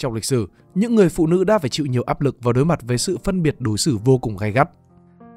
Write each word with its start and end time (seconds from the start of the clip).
Trong 0.00 0.12
lịch 0.12 0.24
sử, 0.24 0.46
những 0.74 0.94
người 0.94 1.08
phụ 1.08 1.26
nữ 1.26 1.44
đã 1.44 1.58
phải 1.58 1.68
chịu 1.68 1.86
nhiều 1.86 2.02
áp 2.02 2.20
lực 2.20 2.36
và 2.40 2.52
đối 2.52 2.64
mặt 2.64 2.80
với 2.82 2.98
sự 2.98 3.18
phân 3.24 3.42
biệt 3.42 3.56
đối 3.58 3.78
xử 3.78 3.98
vô 4.04 4.18
cùng 4.18 4.36
gay 4.36 4.52
gắt. 4.52 4.70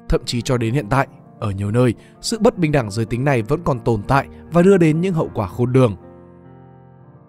Thậm 0.08 0.20
chí 0.24 0.42
cho 0.42 0.56
đến 0.56 0.74
hiện 0.74 0.86
tại, 0.90 1.06
ở 1.38 1.50
nhiều 1.50 1.70
nơi, 1.70 1.94
sự 2.20 2.38
bất 2.38 2.58
bình 2.58 2.72
đẳng 2.72 2.90
giới 2.90 3.04
tính 3.04 3.24
này 3.24 3.42
vẫn 3.42 3.60
còn 3.64 3.80
tồn 3.80 4.02
tại 4.02 4.26
và 4.52 4.62
đưa 4.62 4.76
đến 4.78 5.00
những 5.00 5.14
hậu 5.14 5.30
quả 5.34 5.46
khôn 5.46 5.72
lường. 5.72 5.96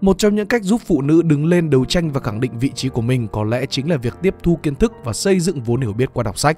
Một 0.02 0.18
trong 0.18 0.36
những 0.36 0.48
cách 0.48 0.64
giúp 0.64 0.82
phụ 0.86 1.02
nữ 1.02 1.22
đứng 1.22 1.46
lên 1.46 1.70
đấu 1.70 1.86
tranh 1.86 2.12
và 2.12 2.22
khẳng 2.22 2.40
định 2.40 2.60
vị 2.60 2.72
trí 2.76 2.90
của 2.90 3.02
mình 3.02 3.28
có 3.28 3.44
lẽ 3.44 3.66
chính 3.66 3.90
là 3.90 3.98
việc 3.98 4.14
tiếp 4.22 4.36
thu 4.44 4.60
kiến 4.64 4.76
thức 4.76 4.94
và 5.04 5.14
xây 5.14 5.40
dựng 5.40 5.62
vốn 5.62 5.82
hiểu 5.82 5.94
biết 5.94 6.10
qua 6.14 6.24
đọc 6.24 6.38
sách. 6.38 6.58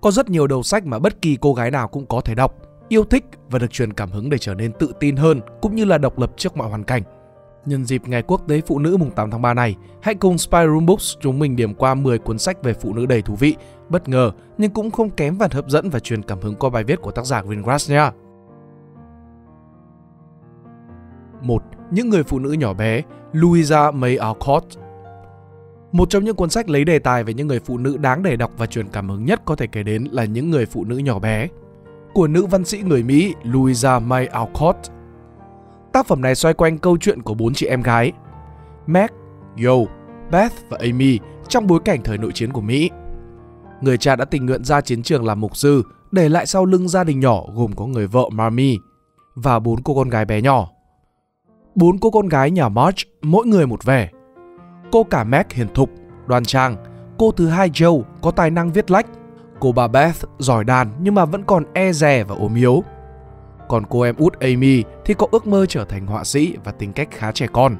Có 0.00 0.10
rất 0.10 0.30
nhiều 0.30 0.46
đầu 0.46 0.62
sách 0.62 0.86
mà 0.86 0.98
bất 0.98 1.22
kỳ 1.22 1.38
cô 1.40 1.54
gái 1.54 1.70
nào 1.70 1.88
cũng 1.88 2.06
có 2.06 2.20
thể 2.20 2.34
đọc, 2.34 2.54
yêu 2.88 3.04
thích 3.04 3.24
và 3.50 3.58
được 3.58 3.70
truyền 3.70 3.92
cảm 3.92 4.10
hứng 4.10 4.30
để 4.30 4.38
trở 4.38 4.54
nên 4.54 4.72
tự 4.78 4.92
tin 5.00 5.16
hơn 5.16 5.40
cũng 5.62 5.74
như 5.74 5.84
là 5.84 5.98
độc 5.98 6.18
lập 6.18 6.32
trước 6.36 6.56
mọi 6.56 6.68
hoàn 6.68 6.84
cảnh. 6.84 7.02
Nhân 7.66 7.84
dịp 7.84 8.02
Ngày 8.08 8.22
Quốc 8.22 8.48
tế 8.48 8.60
Phụ 8.60 8.78
nữ 8.78 8.96
mùng 8.96 9.10
8 9.10 9.30
tháng 9.30 9.42
3 9.42 9.54
này, 9.54 9.76
hãy 10.02 10.14
cùng 10.14 10.38
Spy 10.38 10.58
Room 10.66 10.86
Books 10.86 11.16
chúng 11.20 11.38
mình 11.38 11.56
điểm 11.56 11.74
qua 11.74 11.94
10 11.94 12.18
cuốn 12.18 12.38
sách 12.38 12.62
về 12.62 12.72
phụ 12.74 12.94
nữ 12.94 13.06
đầy 13.06 13.22
thú 13.22 13.34
vị, 13.34 13.56
bất 13.88 14.08
ngờ 14.08 14.32
nhưng 14.58 14.70
cũng 14.70 14.90
không 14.90 15.10
kém 15.10 15.38
phần 15.38 15.50
hấp 15.52 15.68
dẫn 15.68 15.90
và 15.90 15.98
truyền 15.98 16.22
cảm 16.22 16.40
hứng 16.40 16.54
qua 16.54 16.70
bài 16.70 16.84
viết 16.84 17.00
của 17.02 17.10
tác 17.10 17.24
giả 17.24 17.42
Greengrass 17.42 17.90
nha. 17.90 18.12
1. 21.42 21.62
Những 21.90 22.10
người 22.10 22.22
phụ 22.22 22.38
nữ 22.38 22.52
nhỏ 22.52 22.74
bé, 22.74 23.02
Louisa 23.32 23.90
May 23.90 24.16
Alcott 24.16 24.64
một 25.94 26.10
trong 26.10 26.24
những 26.24 26.36
cuốn 26.36 26.50
sách 26.50 26.70
lấy 26.70 26.84
đề 26.84 26.98
tài 26.98 27.24
về 27.24 27.34
những 27.34 27.48
người 27.48 27.60
phụ 27.60 27.78
nữ 27.78 27.96
đáng 27.96 28.22
để 28.22 28.36
đọc 28.36 28.50
và 28.58 28.66
truyền 28.66 28.88
cảm 28.88 29.08
hứng 29.08 29.24
nhất 29.24 29.42
có 29.44 29.56
thể 29.56 29.66
kể 29.66 29.82
đến 29.82 30.08
là 30.10 30.24
Những 30.24 30.50
người 30.50 30.66
phụ 30.66 30.84
nữ 30.84 30.96
nhỏ 30.96 31.18
bé 31.18 31.48
của 32.14 32.26
nữ 32.26 32.46
văn 32.46 32.64
sĩ 32.64 32.82
người 32.82 33.02
Mỹ 33.02 33.34
Louisa 33.42 33.98
May 33.98 34.26
Alcott. 34.26 34.76
Tác 35.94 36.06
phẩm 36.06 36.22
này 36.22 36.34
xoay 36.34 36.54
quanh 36.54 36.78
câu 36.78 36.98
chuyện 36.98 37.22
của 37.22 37.34
bốn 37.34 37.54
chị 37.54 37.66
em 37.66 37.82
gái 37.82 38.12
Meg, 38.86 39.10
Yo, 39.64 39.74
Beth 40.30 40.52
và 40.68 40.78
Amy 40.80 41.18
trong 41.48 41.66
bối 41.66 41.80
cảnh 41.84 42.02
thời 42.04 42.18
nội 42.18 42.32
chiến 42.34 42.52
của 42.52 42.60
Mỹ. 42.60 42.90
Người 43.80 43.98
cha 43.98 44.16
đã 44.16 44.24
tình 44.24 44.46
nguyện 44.46 44.64
ra 44.64 44.80
chiến 44.80 45.02
trường 45.02 45.26
làm 45.26 45.40
mục 45.40 45.56
sư, 45.56 45.82
để 46.12 46.28
lại 46.28 46.46
sau 46.46 46.64
lưng 46.64 46.88
gia 46.88 47.04
đình 47.04 47.20
nhỏ 47.20 47.42
gồm 47.54 47.72
có 47.72 47.86
người 47.86 48.06
vợ 48.06 48.28
Marmy 48.32 48.78
và 49.34 49.58
bốn 49.58 49.82
cô 49.82 49.94
con 49.94 50.08
gái 50.08 50.24
bé 50.24 50.42
nhỏ. 50.42 50.68
Bốn 51.74 51.98
cô 51.98 52.10
con 52.10 52.28
gái 52.28 52.50
nhà 52.50 52.68
March 52.68 52.98
mỗi 53.22 53.46
người 53.46 53.66
một 53.66 53.84
vẻ. 53.84 54.08
Cô 54.92 55.04
cả 55.04 55.24
Meg 55.24 55.46
hiền 55.50 55.68
thục, 55.74 55.90
đoan 56.26 56.44
trang. 56.44 56.76
Cô 57.18 57.30
thứ 57.30 57.48
hai 57.48 57.70
Joe 57.70 58.02
có 58.22 58.30
tài 58.30 58.50
năng 58.50 58.72
viết 58.72 58.90
lách. 58.90 59.06
Cô 59.60 59.72
bà 59.72 59.88
Beth 59.88 60.24
giỏi 60.38 60.64
đàn 60.64 60.90
nhưng 61.00 61.14
mà 61.14 61.24
vẫn 61.24 61.44
còn 61.44 61.64
e 61.74 61.92
dè 61.92 62.24
và 62.24 62.34
ốm 62.34 62.54
yếu. 62.54 62.82
Còn 63.68 63.84
cô 63.90 64.00
em 64.00 64.16
út 64.16 64.40
Amy 64.40 64.82
thì 65.04 65.14
có 65.14 65.26
ước 65.32 65.46
mơ 65.46 65.66
trở 65.66 65.84
thành 65.84 66.06
họa 66.06 66.24
sĩ 66.24 66.54
và 66.64 66.72
tính 66.72 66.92
cách 66.92 67.08
khá 67.10 67.32
trẻ 67.32 67.46
con. 67.52 67.76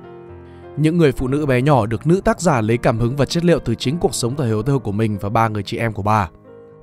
Những 0.77 0.99
người 0.99 1.13
phụ 1.13 1.29
nữ 1.29 1.47
bé 1.47 1.63
nhỏ 1.63 1.87
được 1.87 2.07
nữ 2.07 2.21
tác 2.25 2.41
giả 2.41 2.61
lấy 2.61 2.79
cảm 2.79 2.99
hứng 2.99 3.17
và 3.17 3.27
chất 3.27 3.45
liệu 3.45 3.59
từ 3.59 3.75
chính 3.75 3.99
cuộc 3.99 4.15
sống 4.15 4.37
thời 4.37 4.47
hiếu 4.47 4.63
thơ 4.63 4.79
của 4.79 4.93
mình 4.93 5.19
và 5.21 5.29
ba 5.29 5.49
người 5.49 5.63
chị 5.63 5.77
em 5.77 5.93
của 5.93 6.03
bà. 6.03 6.29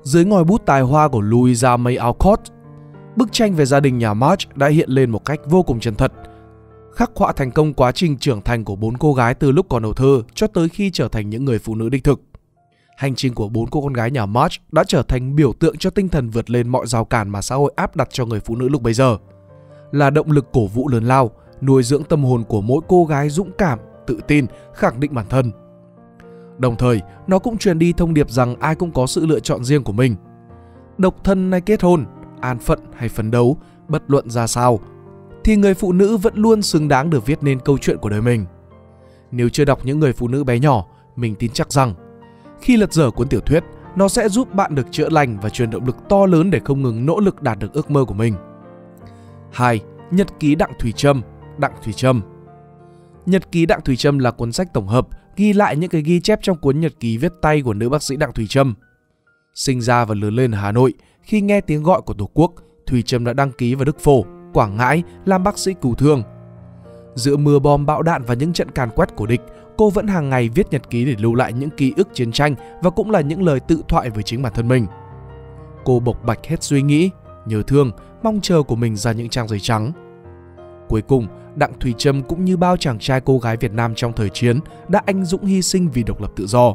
Dưới 0.02 0.24
ngòi 0.24 0.44
bút 0.44 0.62
tài 0.66 0.80
hoa 0.80 1.08
của 1.08 1.20
Louisa 1.20 1.76
May 1.76 1.96
Alcott, 1.96 2.40
bức 3.16 3.32
tranh 3.32 3.54
về 3.54 3.64
gia 3.64 3.80
đình 3.80 3.98
nhà 3.98 4.14
March 4.14 4.56
đã 4.56 4.68
hiện 4.68 4.90
lên 4.90 5.10
một 5.10 5.24
cách 5.24 5.40
vô 5.46 5.62
cùng 5.62 5.80
chân 5.80 5.94
thật, 5.94 6.12
khắc 6.94 7.10
họa 7.16 7.32
thành 7.32 7.50
công 7.50 7.74
quá 7.74 7.92
trình 7.92 8.16
trưởng 8.16 8.42
thành 8.42 8.64
của 8.64 8.76
bốn 8.76 8.96
cô 8.96 9.14
gái 9.14 9.34
từ 9.34 9.52
lúc 9.52 9.66
còn 9.68 9.82
đầu 9.82 9.92
thơ 9.92 10.22
cho 10.34 10.46
tới 10.46 10.68
khi 10.68 10.90
trở 10.90 11.08
thành 11.08 11.30
những 11.30 11.44
người 11.44 11.58
phụ 11.58 11.74
nữ 11.74 11.88
đích 11.88 12.04
thực. 12.04 12.20
Hành 12.96 13.14
trình 13.14 13.34
của 13.34 13.48
bốn 13.48 13.66
cô 13.70 13.80
con 13.80 13.92
gái 13.92 14.10
nhà 14.10 14.26
March 14.26 14.52
đã 14.72 14.84
trở 14.88 15.02
thành 15.02 15.36
biểu 15.36 15.52
tượng 15.52 15.76
cho 15.76 15.90
tinh 15.90 16.08
thần 16.08 16.30
vượt 16.30 16.50
lên 16.50 16.68
mọi 16.68 16.86
rào 16.86 17.04
cản 17.04 17.28
mà 17.28 17.42
xã 17.42 17.54
hội 17.54 17.72
áp 17.76 17.96
đặt 17.96 18.08
cho 18.10 18.26
người 18.26 18.40
phụ 18.40 18.56
nữ 18.56 18.68
lúc 18.68 18.82
bấy 18.82 18.94
giờ. 18.94 19.16
Là 19.92 20.10
động 20.10 20.30
lực 20.30 20.46
cổ 20.52 20.66
vũ 20.66 20.88
lớn 20.88 21.04
lao, 21.04 21.30
nuôi 21.60 21.82
dưỡng 21.82 22.04
tâm 22.04 22.24
hồn 22.24 22.44
của 22.44 22.60
mỗi 22.60 22.80
cô 22.88 23.04
gái 23.04 23.28
dũng 23.28 23.50
cảm, 23.58 23.78
tự 24.06 24.20
tin, 24.28 24.46
khẳng 24.74 25.00
định 25.00 25.14
bản 25.14 25.26
thân. 25.28 25.50
Đồng 26.58 26.76
thời, 26.76 27.00
nó 27.26 27.38
cũng 27.38 27.58
truyền 27.58 27.78
đi 27.78 27.92
thông 27.92 28.14
điệp 28.14 28.30
rằng 28.30 28.56
ai 28.60 28.74
cũng 28.74 28.92
có 28.92 29.06
sự 29.06 29.26
lựa 29.26 29.40
chọn 29.40 29.64
riêng 29.64 29.84
của 29.84 29.92
mình. 29.92 30.16
Độc 30.98 31.24
thân 31.24 31.52
hay 31.52 31.60
kết 31.60 31.82
hôn, 31.82 32.04
an 32.40 32.58
phận 32.58 32.78
hay 32.94 33.08
phấn 33.08 33.30
đấu, 33.30 33.56
bất 33.88 34.02
luận 34.10 34.30
ra 34.30 34.46
sao, 34.46 34.80
thì 35.44 35.56
người 35.56 35.74
phụ 35.74 35.92
nữ 35.92 36.16
vẫn 36.16 36.34
luôn 36.36 36.62
xứng 36.62 36.88
đáng 36.88 37.10
được 37.10 37.26
viết 37.26 37.42
nên 37.42 37.60
câu 37.60 37.78
chuyện 37.78 37.98
của 37.98 38.08
đời 38.08 38.22
mình. 38.22 38.46
Nếu 39.30 39.48
chưa 39.48 39.64
đọc 39.64 39.80
những 39.84 40.00
người 40.00 40.12
phụ 40.12 40.28
nữ 40.28 40.44
bé 40.44 40.58
nhỏ, 40.58 40.86
mình 41.16 41.34
tin 41.34 41.50
chắc 41.50 41.72
rằng 41.72 41.94
khi 42.62 42.76
lật 42.76 42.92
dở 42.92 43.10
cuốn 43.10 43.28
tiểu 43.28 43.40
thuyết, 43.40 43.64
nó 43.96 44.08
sẽ 44.08 44.28
giúp 44.28 44.54
bạn 44.54 44.74
được 44.74 44.86
chữa 44.90 45.08
lành 45.08 45.38
và 45.42 45.48
truyền 45.48 45.70
động 45.70 45.86
lực 45.86 45.96
to 46.08 46.26
lớn 46.26 46.50
để 46.50 46.60
không 46.64 46.82
ngừng 46.82 47.06
nỗ 47.06 47.20
lực 47.20 47.42
đạt 47.42 47.58
được 47.58 47.72
ước 47.72 47.90
mơ 47.90 48.04
của 48.04 48.14
mình. 48.14 48.34
2. 49.52 49.80
Nhật 50.10 50.28
ký 50.40 50.54
Đặng 50.54 50.72
Thùy 50.78 50.92
Trâm, 50.92 51.22
Đặng 51.58 51.72
Thùy 51.84 51.92
Trâm 51.92 52.22
Nhật 53.26 53.52
ký 53.52 53.66
Đặng 53.66 53.80
Thùy 53.80 53.96
Trâm 53.96 54.18
là 54.18 54.30
cuốn 54.30 54.52
sách 54.52 54.72
tổng 54.72 54.86
hợp 54.86 55.08
ghi 55.36 55.52
lại 55.52 55.76
những 55.76 55.90
cái 55.90 56.02
ghi 56.02 56.20
chép 56.20 56.38
trong 56.42 56.56
cuốn 56.56 56.80
nhật 56.80 56.92
ký 57.00 57.18
viết 57.18 57.32
tay 57.42 57.62
của 57.62 57.74
nữ 57.74 57.88
bác 57.88 58.02
sĩ 58.02 58.16
Đặng 58.16 58.32
Thùy 58.32 58.46
Trâm. 58.48 58.74
Sinh 59.54 59.80
ra 59.80 60.04
và 60.04 60.14
lớn 60.14 60.36
lên 60.36 60.50
ở 60.50 60.58
Hà 60.58 60.72
Nội, 60.72 60.94
khi 61.22 61.40
nghe 61.40 61.60
tiếng 61.60 61.82
gọi 61.82 62.02
của 62.02 62.14
Tổ 62.14 62.30
quốc, 62.34 62.52
Thùy 62.86 63.02
Trâm 63.02 63.24
đã 63.24 63.32
đăng 63.32 63.52
ký 63.52 63.74
vào 63.74 63.84
Đức 63.84 64.00
Phổ, 64.00 64.24
Quảng 64.52 64.76
Ngãi 64.76 65.02
làm 65.24 65.44
bác 65.44 65.58
sĩ 65.58 65.74
cứu 65.82 65.94
thương. 65.94 66.22
Giữa 67.14 67.36
mưa 67.36 67.58
bom 67.58 67.86
bão 67.86 68.02
đạn 68.02 68.22
và 68.24 68.34
những 68.34 68.52
trận 68.52 68.70
càn 68.70 68.90
quét 68.90 69.16
của 69.16 69.26
địch, 69.26 69.40
cô 69.82 69.90
vẫn 69.90 70.06
hàng 70.06 70.30
ngày 70.30 70.48
viết 70.48 70.66
nhật 70.70 70.90
ký 70.90 71.04
để 71.04 71.14
lưu 71.18 71.34
lại 71.34 71.52
những 71.52 71.70
ký 71.70 71.92
ức 71.96 72.08
chiến 72.14 72.32
tranh 72.32 72.54
và 72.82 72.90
cũng 72.90 73.10
là 73.10 73.20
những 73.20 73.42
lời 73.42 73.60
tự 73.60 73.82
thoại 73.88 74.10
với 74.10 74.22
chính 74.22 74.42
bản 74.42 74.52
thân 74.54 74.68
mình. 74.68 74.86
Cô 75.84 76.00
bộc 76.00 76.24
bạch 76.24 76.46
hết 76.46 76.62
suy 76.62 76.82
nghĩ, 76.82 77.10
nhớ 77.46 77.62
thương, 77.66 77.90
mong 78.22 78.40
chờ 78.42 78.62
của 78.62 78.76
mình 78.76 78.96
ra 78.96 79.12
những 79.12 79.28
trang 79.28 79.48
giấy 79.48 79.60
trắng. 79.60 79.92
Cuối 80.88 81.02
cùng, 81.02 81.26
Đặng 81.54 81.78
Thùy 81.80 81.94
Trâm 81.98 82.22
cũng 82.22 82.44
như 82.44 82.56
bao 82.56 82.76
chàng 82.76 82.98
trai 82.98 83.20
cô 83.20 83.38
gái 83.38 83.56
Việt 83.56 83.72
Nam 83.72 83.94
trong 83.94 84.12
thời 84.12 84.28
chiến 84.28 84.60
đã 84.88 85.02
anh 85.06 85.24
dũng 85.24 85.44
hy 85.44 85.62
sinh 85.62 85.90
vì 85.90 86.02
độc 86.02 86.20
lập 86.20 86.32
tự 86.36 86.46
do. 86.46 86.74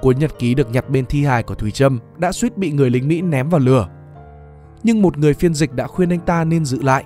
Cuốn 0.00 0.18
nhật 0.18 0.38
ký 0.38 0.54
được 0.54 0.70
nhặt 0.70 0.90
bên 0.90 1.06
thi 1.06 1.24
hài 1.24 1.42
của 1.42 1.54
Thùy 1.54 1.70
Trâm 1.70 1.98
đã 2.16 2.32
suýt 2.32 2.56
bị 2.56 2.72
người 2.72 2.90
lính 2.90 3.08
Mỹ 3.08 3.22
ném 3.22 3.48
vào 3.48 3.60
lửa. 3.60 3.88
Nhưng 4.82 5.02
một 5.02 5.18
người 5.18 5.34
phiên 5.34 5.54
dịch 5.54 5.74
đã 5.74 5.86
khuyên 5.86 6.12
anh 6.12 6.20
ta 6.20 6.44
nên 6.44 6.64
giữ 6.64 6.82
lại. 6.82 7.04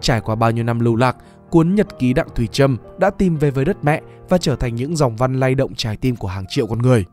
Trải 0.00 0.20
qua 0.20 0.34
bao 0.34 0.50
nhiêu 0.50 0.64
năm 0.64 0.80
lưu 0.80 0.96
lạc, 0.96 1.16
cuốn 1.50 1.74
nhật 1.74 1.98
ký 1.98 2.12
Đặng 2.12 2.28
Thùy 2.34 2.46
Trâm 2.46 2.76
đã 2.98 3.10
tìm 3.10 3.36
về 3.36 3.50
với 3.50 3.64
đất 3.64 3.84
mẹ 3.84 4.02
và 4.28 4.38
trở 4.38 4.56
thành 4.56 4.74
những 4.74 4.96
dòng 4.96 5.16
văn 5.16 5.40
lay 5.40 5.54
động 5.54 5.74
trái 5.74 5.96
tim 5.96 6.16
của 6.16 6.28
hàng 6.28 6.44
triệu 6.48 6.66
con 6.66 6.78
người. 6.78 7.04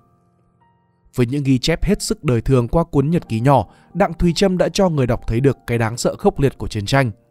Với 1.16 1.26
những 1.26 1.44
ghi 1.44 1.60
chép 1.60 1.84
hết 1.84 2.02
sức 2.02 2.24
đời 2.24 2.42
thường 2.42 2.68
qua 2.68 2.84
cuốn 2.84 3.10
nhật 3.10 3.30
ký 3.30 3.40
nhỏ, 3.40 3.66
Đặng 3.94 4.14
Thùy 4.14 4.34
Trâm 4.36 4.58
đã 4.58 4.70
cho 4.70 4.90
người 4.90 5.08
đọc 5.08 5.22
thấy 5.28 5.40
được 5.40 5.58
cái 5.68 5.78
đáng 5.78 5.98
sợ 5.98 6.16
khốc 6.16 6.40
liệt 6.40 6.58
của 6.58 6.68
chiến 6.68 6.86
tranh– 6.86 7.12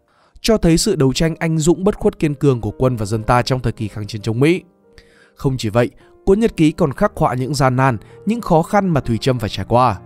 cho 0.42 0.56
thấy 0.56 0.78
sự 0.78 0.96
đấu 0.96 1.12
tranh 1.12 1.34
anh 1.38 1.58
dũng 1.58 1.84
bất 1.84 1.96
khuất 1.96 2.18
kiên 2.18 2.34
cường 2.34 2.60
của 2.60 2.70
quân 2.70 2.96
và 2.96 3.06
dân 3.06 3.22
ta 3.22 3.42
trong 3.42 3.60
thời 3.60 3.72
kỳ 3.72 3.88
kháng 3.88 4.06
chiến 4.06 4.22
chống 4.22 4.40
Mỹ. 4.40 4.62
Không 5.34 5.56
chỉ 5.56 5.68
vậy, 5.68 5.90
cuốn 6.24 6.40
nhật 6.40 6.56
ký 6.56 6.72
còn 6.72 6.92
khắc 6.92 7.12
họa 7.16 7.34
những 7.34 7.54
gian 7.54 7.76
nan, 7.76 7.96
những 8.26 8.40
khó 8.40 8.62
khăn 8.62 8.88
mà 8.88 9.00
Thùy 9.00 9.18
Trâm 9.18 9.38
phải 9.38 9.48
trải 9.48 9.66
qua. 9.68 10.00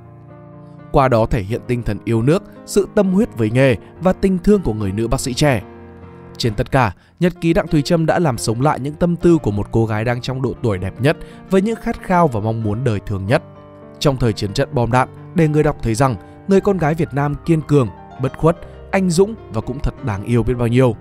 Qua 0.92 1.08
đó 1.08 1.26
thể 1.26 1.42
hiện 1.42 1.60
tinh 1.66 1.82
thần 1.82 1.98
yêu 2.04 2.22
nước, 2.22 2.42
sự 2.66 2.88
tâm 2.94 3.12
huyết 3.12 3.38
với 3.38 3.50
nghề 3.50 3.76
và 4.00 4.12
tình 4.12 4.38
thương 4.38 4.62
của 4.62 4.72
người 4.72 4.92
nữ 4.92 5.08
bác 5.08 5.20
sĩ 5.20 5.34
trẻ. 5.34 5.62
Trên 6.38 6.54
tất 6.54 6.70
cả, 6.70 6.94
nhật 7.20 7.32
ký 7.40 7.52
Đặng 7.52 7.68
Thùy 7.68 7.82
Trâm 7.82 8.06
đã 8.06 8.18
làm 8.18 8.38
sống 8.38 8.60
lại 8.60 8.80
những 8.80 8.94
tâm 8.94 9.16
tư 9.16 9.38
của 9.38 9.50
một 9.50 9.68
cô 9.72 9.86
gái 9.86 10.04
đang 10.04 10.20
trong 10.20 10.42
độ 10.42 10.54
tuổi 10.62 10.78
đẹp 10.78 11.00
nhất 11.00 11.16
với 11.50 11.62
những 11.62 11.76
khát 11.76 12.02
khao 12.02 12.28
và 12.28 12.40
mong 12.40 12.62
muốn 12.62 12.84
đời 12.84 13.00
thường 13.06 13.26
nhất. 13.26 13.42
Trong 13.98 14.16
thời 14.16 14.32
chiến 14.32 14.52
trận 14.52 14.68
bom 14.72 14.92
đạn, 14.92 15.08
để 15.34 15.48
người 15.48 15.62
đọc 15.62 15.76
thấy 15.82 15.94
rằng 15.94 16.16
người 16.48 16.60
con 16.60 16.78
gái 16.78 16.94
Việt 16.94 17.08
Nam 17.12 17.34
kiên 17.44 17.60
cường, 17.60 17.88
bất 18.22 18.38
khuất 18.38 18.56
anh 18.90 19.10
dũng 19.10 19.34
và 19.52 19.60
cũng 19.60 19.78
thật 19.78 20.04
đáng 20.04 20.24
yêu 20.24 20.42
biết 20.42 20.54
bao 20.54 20.68
nhiêu. 20.68 20.96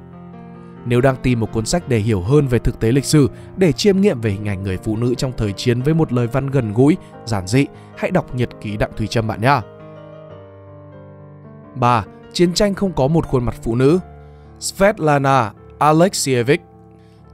Nếu 0.86 1.02
đang 1.02 1.16
tìm 1.16 1.40
một 1.40 1.52
cuốn 1.52 1.66
sách 1.66 1.90
để 1.90 1.98
hiểu 1.98 2.22
hơn 2.22 2.48
về 2.48 2.60
thực 2.60 2.80
tế 2.80 2.92
lịch 2.92 3.06
sử, 3.06 3.30
để 3.58 3.72
chiêm 3.72 4.02
nghiệm 4.02 4.22
về 4.22 4.32
hình 4.32 4.48
ảnh 4.48 4.64
người 4.64 4.78
phụ 4.78 4.98
nữ 4.98 5.16
trong 5.16 5.32
thời 5.38 5.54
chiến 5.54 5.82
với 5.82 5.94
một 5.94 6.14
lời 6.14 6.28
văn 6.28 6.48
gần 6.48 6.74
gũi, 6.74 6.98
giản 7.26 7.48
dị, 7.48 7.66
hãy 7.98 8.12
đọc 8.12 8.36
nhật 8.36 8.50
ký 8.62 8.78
Đặng 8.78 8.92
Thùy 8.98 9.08
Trâm 9.08 9.28
bạn 9.28 9.42
nhé. 9.42 9.60
3. 11.76 12.06
Chiến 12.34 12.54
tranh 12.54 12.74
không 12.74 12.94
có 12.94 13.08
một 13.08 13.28
khuôn 13.28 13.44
mặt 13.44 13.56
phụ 13.64 13.76
nữ 13.76 14.00
Svetlana 14.60 15.54
Alexievich 15.80 16.62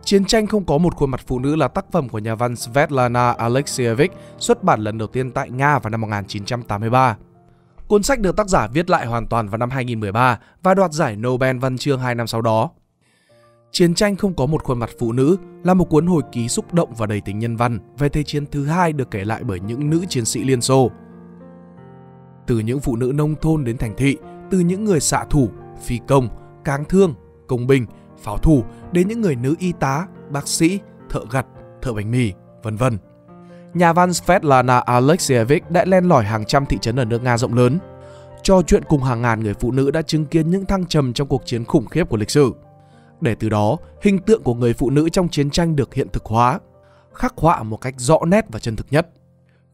Chiến 0.03 0.25
tranh 0.25 0.47
không 0.47 0.65
có 0.65 0.77
một 0.77 0.95
khuôn 0.95 1.11
mặt 1.11 1.21
phụ 1.27 1.39
nữ 1.39 1.55
là 1.55 1.67
tác 1.67 1.91
phẩm 1.91 2.09
của 2.09 2.19
nhà 2.19 2.35
văn 2.35 2.55
Svetlana 2.55 3.31
Alexievich 3.31 4.11
xuất 4.37 4.63
bản 4.63 4.81
lần 4.81 4.97
đầu 4.97 5.07
tiên 5.07 5.31
tại 5.31 5.49
Nga 5.49 5.79
vào 5.79 5.89
năm 5.89 6.01
1983. 6.01 7.17
Cuốn 7.87 8.03
sách 8.03 8.19
được 8.19 8.35
tác 8.35 8.47
giả 8.47 8.67
viết 8.67 8.89
lại 8.89 9.05
hoàn 9.05 9.27
toàn 9.27 9.47
vào 9.47 9.57
năm 9.57 9.69
2013 9.69 10.39
và 10.63 10.73
đoạt 10.73 10.91
giải 10.91 11.15
Nobel 11.15 11.57
văn 11.57 11.77
chương 11.77 11.99
2 11.99 12.15
năm 12.15 12.27
sau 12.27 12.41
đó. 12.41 12.69
Chiến 13.71 13.93
tranh 13.93 14.15
không 14.15 14.33
có 14.33 14.45
một 14.45 14.63
khuôn 14.63 14.79
mặt 14.79 14.89
phụ 14.99 15.11
nữ 15.11 15.37
là 15.63 15.73
một 15.73 15.85
cuốn 15.85 16.07
hồi 16.07 16.21
ký 16.31 16.47
xúc 16.47 16.73
động 16.73 16.93
và 16.97 17.05
đầy 17.05 17.21
tính 17.21 17.39
nhân 17.39 17.55
văn 17.55 17.79
về 17.97 18.09
thế 18.09 18.23
chiến 18.23 18.45
thứ 18.45 18.65
hai 18.65 18.93
được 18.93 19.11
kể 19.11 19.25
lại 19.25 19.43
bởi 19.43 19.59
những 19.59 19.89
nữ 19.89 20.05
chiến 20.09 20.25
sĩ 20.25 20.43
Liên 20.43 20.61
Xô. 20.61 20.91
Từ 22.47 22.59
những 22.59 22.79
phụ 22.79 22.95
nữ 22.95 23.11
nông 23.15 23.35
thôn 23.41 23.63
đến 23.63 23.77
thành 23.77 23.93
thị, 23.97 24.17
từ 24.51 24.59
những 24.59 24.85
người 24.85 24.99
xạ 24.99 25.25
thủ, 25.29 25.49
phi 25.83 25.99
công, 26.07 26.29
cáng 26.65 26.85
thương, 26.85 27.13
công 27.47 27.67
binh, 27.67 27.85
pháo 28.17 28.37
thủ 28.37 28.63
đến 28.91 29.07
những 29.07 29.21
người 29.21 29.35
nữ 29.35 29.55
y 29.59 29.71
tá, 29.71 30.07
bác 30.29 30.47
sĩ, 30.47 30.79
thợ 31.09 31.21
gặt, 31.31 31.45
thợ 31.81 31.93
bánh 31.93 32.11
mì, 32.11 32.33
vân 32.63 32.75
vân 32.75 32.97
nhà 33.73 33.93
văn 33.93 34.13
Svetlana 34.13 34.79
Alexievich 34.79 35.71
đã 35.71 35.85
len 35.85 36.03
lỏi 36.03 36.23
hàng 36.23 36.45
trăm 36.45 36.65
thị 36.65 36.77
trấn 36.81 36.99
ở 36.99 37.05
nước 37.05 37.23
Nga 37.23 37.37
rộng 37.37 37.53
lớn. 37.53 37.79
Trò 38.43 38.61
chuyện 38.67 38.83
cùng 38.83 39.03
hàng 39.03 39.21
ngàn 39.21 39.43
người 39.43 39.53
phụ 39.53 39.71
nữ 39.71 39.91
đã 39.91 40.01
chứng 40.01 40.25
kiến 40.25 40.49
những 40.49 40.65
thăng 40.65 40.85
trầm 40.85 41.13
trong 41.13 41.27
cuộc 41.27 41.41
chiến 41.45 41.65
khủng 41.65 41.85
khiếp 41.85 42.09
của 42.09 42.17
lịch 42.17 42.29
sử. 42.29 42.53
để 43.21 43.35
từ 43.35 43.49
đó 43.49 43.77
hình 44.01 44.19
tượng 44.19 44.43
của 44.43 44.53
người 44.53 44.73
phụ 44.73 44.89
nữ 44.89 45.09
trong 45.09 45.29
chiến 45.29 45.49
tranh 45.49 45.75
được 45.75 45.93
hiện 45.93 46.07
thực 46.13 46.25
hóa, 46.25 46.59
khắc 47.13 47.33
họa 47.37 47.63
một 47.63 47.77
cách 47.77 47.93
rõ 47.97 48.19
nét 48.27 48.45
và 48.49 48.59
chân 48.59 48.75
thực 48.75 48.87
nhất. 48.91 49.09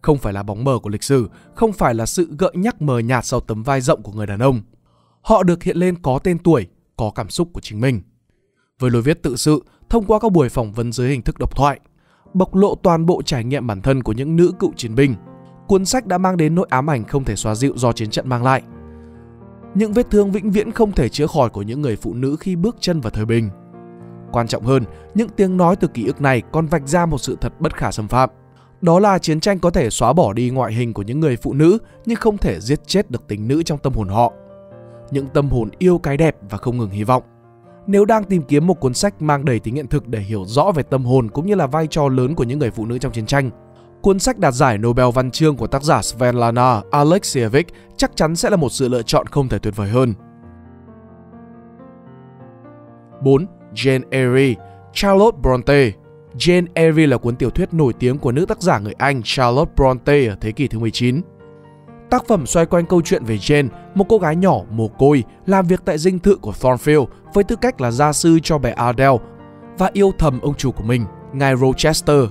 Không 0.02 0.18
phải 0.18 0.34
là 0.34 0.44
bóng 0.44 0.64
mờ 0.64 0.80
của 0.84 0.90
lịch 0.90 1.04
sử, 1.04 1.30
không 1.56 1.74
phải 1.74 1.94
là 1.94 2.06
sự 2.06 2.36
gợi 2.38 2.52
nhắc 2.54 2.82
mờ 2.82 3.00
nhạt 3.00 3.26
sau 3.26 3.40
tấm 3.40 3.64
vai 3.64 3.82
rộng 3.82 4.04
của 4.04 4.12
người 4.12 4.28
đàn 4.28 4.40
ông. 4.40 4.62
Họ 5.22 5.44
được 5.44 5.64
hiện 5.64 5.78
lên 5.78 5.96
có 6.02 6.20
tên 6.24 6.40
tuổi, 6.40 6.68
có 6.98 7.12
cảm 7.16 7.30
xúc 7.30 7.50
của 7.54 7.62
chính 7.62 7.82
mình. 7.82 8.02
Với 8.80 8.92
lối 8.92 9.02
viết 9.02 9.24
tự 9.24 9.36
sự, 9.36 9.64
thông 9.90 10.06
qua 10.06 10.20
các 10.20 10.32
buổi 10.32 10.50
phỏng 10.50 10.74
vấn 10.74 10.92
dưới 10.92 11.10
hình 11.10 11.22
thức 11.22 11.40
độc 11.40 11.56
thoại, 11.56 11.80
bộc 12.34 12.56
lộ 12.56 12.76
toàn 12.76 13.06
bộ 13.06 13.22
trải 13.22 13.44
nghiệm 13.44 13.68
bản 13.68 13.82
thân 13.82 14.04
của 14.04 14.12
những 14.14 14.36
nữ 14.36 14.52
cựu 14.60 14.74
chiến 14.76 14.96
binh. 14.96 15.16
Cuốn 15.68 15.86
sách 15.86 16.08
đã 16.08 16.18
mang 16.18 16.38
đến 16.38 16.56
nỗi 16.56 16.68
ám 16.70 16.90
ảnh 16.90 17.04
không 17.04 17.24
thể 17.24 17.36
xóa 17.36 17.56
dịu 17.56 17.74
do 17.78 17.92
chiến 17.92 18.10
trận 18.10 18.30
mang 18.30 18.44
lại. 18.44 18.62
Những 19.76 19.94
vết 19.94 20.12
thương 20.12 20.32
vĩnh 20.32 20.52
viễn 20.52 20.72
không 20.72 20.92
thể 20.92 21.10
chữa 21.10 21.28
khỏi 21.28 21.50
của 21.50 21.62
những 21.62 21.82
người 21.82 21.96
phụ 21.96 22.14
nữ 22.14 22.36
khi 22.40 22.56
bước 22.56 22.76
chân 22.80 23.02
vào 23.02 23.10
thời 23.10 23.26
bình. 23.26 23.50
Quan 24.32 24.48
trọng 24.48 24.64
hơn, 24.64 24.84
những 25.16 25.30
tiếng 25.30 25.58
nói 25.58 25.76
từ 25.76 25.88
ký 25.88 26.06
ức 26.06 26.22
này 26.22 26.42
còn 26.52 26.66
vạch 26.66 26.88
ra 26.88 27.06
một 27.06 27.18
sự 27.18 27.38
thật 27.42 27.54
bất 27.60 27.76
khả 27.78 27.92
xâm 27.92 28.08
phạm. 28.08 28.30
Đó 28.82 29.00
là 29.00 29.20
chiến 29.20 29.40
tranh 29.40 29.60
có 29.60 29.70
thể 29.70 29.90
xóa 29.90 30.14
bỏ 30.14 30.34
đi 30.34 30.50
ngoại 30.50 30.74
hình 30.74 30.94
của 30.94 31.02
những 31.02 31.20
người 31.20 31.38
phụ 31.38 31.54
nữ 31.54 31.78
nhưng 32.06 32.18
không 32.18 32.38
thể 32.38 32.60
giết 32.60 32.88
chết 32.88 33.12
được 33.12 33.28
tính 33.28 33.48
nữ 33.48 33.64
trong 33.64 33.80
tâm 33.80 33.94
hồn 33.94 34.08
họ. 34.08 34.34
Những 35.12 35.28
tâm 35.28 35.50
hồn 35.50 35.70
yêu 35.78 35.98
cái 35.98 36.18
đẹp 36.18 36.36
và 36.50 36.58
không 36.58 36.78
ngừng 36.78 36.90
hy 36.90 37.04
vọng. 37.04 37.24
Nếu 37.88 38.06
đang 38.06 38.24
tìm 38.24 38.42
kiếm 38.42 38.68
một 38.68 38.74
cuốn 38.74 38.94
sách 38.94 39.22
mang 39.22 39.46
đầy 39.46 39.60
tính 39.60 39.76
hiện 39.76 39.88
thực 39.88 40.08
để 40.08 40.20
hiểu 40.20 40.46
rõ 40.46 40.72
về 40.76 40.84
tâm 40.84 41.06
hồn 41.06 41.30
cũng 41.30 41.48
như 41.48 41.56
là 41.56 41.68
vai 41.68 41.88
trò 41.88 42.08
lớn 42.08 42.36
của 42.36 42.44
những 42.44 42.60
người 42.60 42.72
phụ 42.72 42.86
nữ 42.86 42.98
trong 42.98 43.12
chiến 43.12 43.26
tranh, 43.26 43.50
cuốn 44.02 44.20
sách 44.20 44.40
đạt 44.40 44.54
giải 44.54 44.78
Nobel 44.78 45.10
Văn 45.14 45.32
chương 45.32 45.56
của 45.56 45.68
tác 45.68 45.84
giả 45.84 46.02
Svetlana 46.02 46.82
Alexievich 46.92 47.68
chắc 47.98 48.16
chắn 48.16 48.36
sẽ 48.36 48.50
là 48.50 48.58
một 48.58 48.70
sự 48.70 48.88
lựa 48.90 49.02
chọn 49.02 49.28
không 49.28 49.50
thể 49.50 49.60
tuyệt 49.60 49.76
vời 49.76 49.90
hơn. 49.90 50.14
4. 53.22 53.46
Jane 53.74 54.02
Eyre, 54.10 54.54
Charlotte 54.94 55.38
Bronte 55.42 55.92
Jane 56.38 56.66
Eyre 56.74 57.08
là 57.08 57.18
cuốn 57.18 57.36
tiểu 57.36 57.50
thuyết 57.50 57.74
nổi 57.74 57.94
tiếng 57.94 58.18
của 58.18 58.32
nữ 58.32 58.46
tác 58.46 58.62
giả 58.62 58.80
người 58.80 58.94
Anh 58.98 59.22
Charlotte 59.24 59.72
Bronte 59.76 60.28
ở 60.28 60.36
thế 60.42 60.52
kỷ 60.52 60.68
thứ 60.68 60.80
19. 60.80 61.22
Tác 62.10 62.28
phẩm 62.28 62.46
xoay 62.46 62.66
quanh 62.66 62.86
câu 62.86 63.02
chuyện 63.02 63.24
về 63.24 63.36
Jane, 63.36 63.68
một 63.96 64.06
cô 64.10 64.18
gái 64.18 64.36
nhỏ 64.36 64.60
mồ 64.72 64.88
côi 64.88 65.24
làm 65.46 65.68
việc 65.68 65.82
tại 65.86 65.98
dinh 65.98 66.20
thự 66.20 66.36
của 66.36 66.54
Thornfield 66.62 67.06
với 67.34 67.44
tư 67.44 67.56
cách 67.56 67.82
là 67.82 67.92
gia 67.92 68.14
sư 68.14 68.40
cho 68.44 68.58
bé 68.58 68.72
Adele 68.72 69.18
và 69.78 69.90
yêu 69.94 70.12
thầm 70.18 70.40
ông 70.42 70.54
chủ 70.54 70.72
của 70.72 70.84
mình, 70.84 71.06
ngài 71.34 71.56
Rochester. 71.56 72.24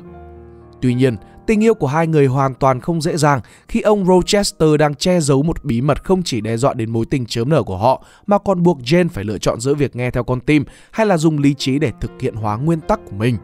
Tuy 0.81 0.95
nhiên, 0.95 1.17
tình 1.47 1.65
yêu 1.65 1.75
của 1.75 1.87
hai 1.87 2.07
người 2.07 2.27
hoàn 2.27 2.55
toàn 2.55 2.81
không 2.81 3.01
dễ 3.01 3.17
dàng 3.17 3.41
khi 3.69 3.81
ông 3.81 4.07
Rochester 4.07 4.69
đang 4.79 4.95
che 4.95 5.21
giấu 5.21 5.43
một 5.43 5.65
bí 5.65 5.81
mật 5.81 6.05
không 6.05 6.23
chỉ 6.23 6.41
đe 6.41 6.57
dọa 6.57 6.75
đến 6.75 6.91
mối 6.91 7.07
tình 7.11 7.27
chớm 7.27 7.49
nở 7.49 7.63
của 7.63 7.77
họ 7.77 8.05
mà 8.27 8.39
còn 8.39 8.63
buộc 8.63 8.79
Jane 8.79 9.09
phải 9.09 9.25
lựa 9.25 9.39
chọn 9.39 9.61
giữa 9.61 9.75
việc 9.75 9.97
nghe 9.97 10.11
theo 10.11 10.25
con 10.25 10.41
tim 10.41 10.65
hay 10.91 11.07
là 11.07 11.17
dùng 11.17 11.39
lý 11.39 11.55
trí 11.55 11.79
để 11.79 11.93
thực 12.01 12.11
hiện 12.21 12.35
hóa 12.35 12.57
nguyên 12.57 12.81
tắc 12.81 13.01
của 13.05 13.17
mình. 13.17 13.37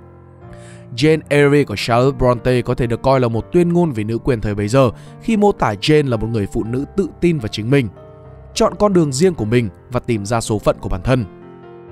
Jane 0.96 1.20
Eyre 1.28 1.64
của 1.64 1.76
Charlotte 1.76 2.18
Bronte 2.18 2.62
có 2.62 2.74
thể 2.74 2.86
được 2.86 3.02
coi 3.02 3.20
là 3.20 3.28
một 3.28 3.52
tuyên 3.52 3.72
ngôn 3.72 3.92
về 3.92 4.04
nữ 4.04 4.18
quyền 4.18 4.40
thời 4.40 4.54
bấy 4.54 4.68
giờ 4.68 4.90
khi 5.22 5.36
mô 5.36 5.52
tả 5.52 5.74
Jane 5.80 6.08
là 6.08 6.16
một 6.16 6.26
người 6.26 6.46
phụ 6.52 6.64
nữ 6.64 6.84
tự 6.96 7.08
tin 7.20 7.38
vào 7.38 7.48
chính 7.48 7.70
mình, 7.70 7.88
chọn 8.54 8.74
con 8.78 8.92
đường 8.92 9.12
riêng 9.12 9.34
của 9.34 9.44
mình 9.44 9.68
và 9.90 10.00
tìm 10.00 10.24
ra 10.24 10.40
số 10.40 10.58
phận 10.58 10.76
của 10.80 10.88
bản 10.88 11.02
thân. 11.04 11.24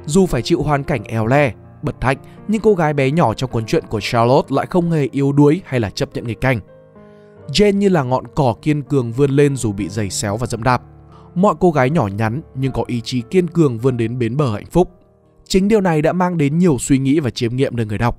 Dù 0.06 0.26
phải 0.26 0.43
chịu 0.43 0.62
hoàn 0.62 0.85
cảnh 0.85 1.05
eo 1.05 1.26
le, 1.26 1.52
bất 1.82 1.94
hạnh, 2.00 2.17
nhưng 2.49 2.62
cô 2.62 2.75
gái 2.75 2.94
bé 2.94 3.11
nhỏ 3.11 3.35
trong 3.35 3.50
cuốn 3.50 3.67
truyện 3.67 3.85
của 3.88 4.00
Charlotte 4.00 4.49
lại 4.56 4.67
không 4.67 4.91
hề 4.91 5.08
yếu 5.12 5.32
đuối 5.32 5.62
hay 5.64 5.81
là 5.81 5.91
chấp 5.91 6.08
nhận 6.14 6.26
nghịch 6.26 6.41
cảnh. 6.41 6.61
Jane 7.49 7.76
như 7.76 7.88
là 7.88 8.03
ngọn 8.03 8.25
cỏ 8.35 8.55
kiên 8.62 8.82
cường 8.82 9.12
vươn 9.12 9.31
lên 9.31 9.56
dù 9.56 9.73
bị 9.73 9.88
giày 9.88 10.11
xéo 10.11 10.37
và 10.37 10.46
dẫm 10.46 10.62
đạp. 10.62 10.82
Mọi 11.35 11.55
cô 11.61 11.70
gái 11.70 11.91
nhỏ 11.91 12.06
nhắn 12.06 12.41
nhưng 12.55 12.73
có 12.73 12.85
ý 12.87 13.00
chí 13.00 13.23
kiên 13.31 13.49
cường 13.49 13.79
vươn 13.79 13.96
đến 13.96 14.19
bến 14.19 14.37
bờ 14.37 14.53
hạnh 14.53 14.67
phúc. 14.70 14.91
Chính 15.49 15.69
điều 15.69 15.81
này 15.81 16.03
đã 16.03 16.12
mang 16.12 16.38
đến 16.38 16.58
nhiều 16.58 16.76
suy 16.79 16.99
nghĩ 16.99 17.20
và 17.20 17.31
chiêm 17.31 17.56
nghiệm 17.56 17.76
nơi 17.76 17.87
người 17.87 17.99
đọc 17.99 18.19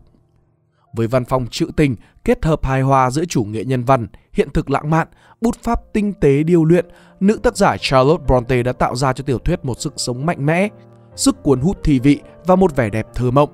với 0.93 1.07
văn 1.07 1.25
phong 1.25 1.47
trữ 1.47 1.67
tình 1.75 1.95
kết 2.23 2.45
hợp 2.45 2.65
hài 2.65 2.81
hòa 2.81 3.11
giữa 3.11 3.25
chủ 3.25 3.43
nghĩa 3.43 3.63
nhân 3.63 3.83
văn, 3.83 4.07
hiện 4.33 4.49
thực 4.53 4.69
lãng 4.69 4.89
mạn, 4.89 5.07
bút 5.41 5.57
pháp 5.63 5.79
tinh 5.93 6.13
tế 6.13 6.43
điêu 6.43 6.65
luyện, 6.65 6.85
nữ 7.19 7.39
tác 7.43 7.57
giả 7.57 7.77
Charlotte 7.79 8.23
Bronte 8.27 8.63
đã 8.63 8.71
tạo 8.73 8.95
ra 8.95 9.13
cho 9.13 9.23
tiểu 9.23 9.39
thuyết 9.39 9.65
một 9.65 9.79
sức 9.79 9.93
sống 9.97 10.25
mạnh 10.25 10.45
mẽ, 10.45 10.67
sức 11.15 11.43
cuốn 11.43 11.59
hút 11.59 11.77
thi 11.83 11.99
vị 11.99 12.19
và 12.45 12.55
một 12.55 12.75
vẻ 12.75 12.89
đẹp 12.89 13.07
thơ 13.13 13.31
mộng. 13.31 13.49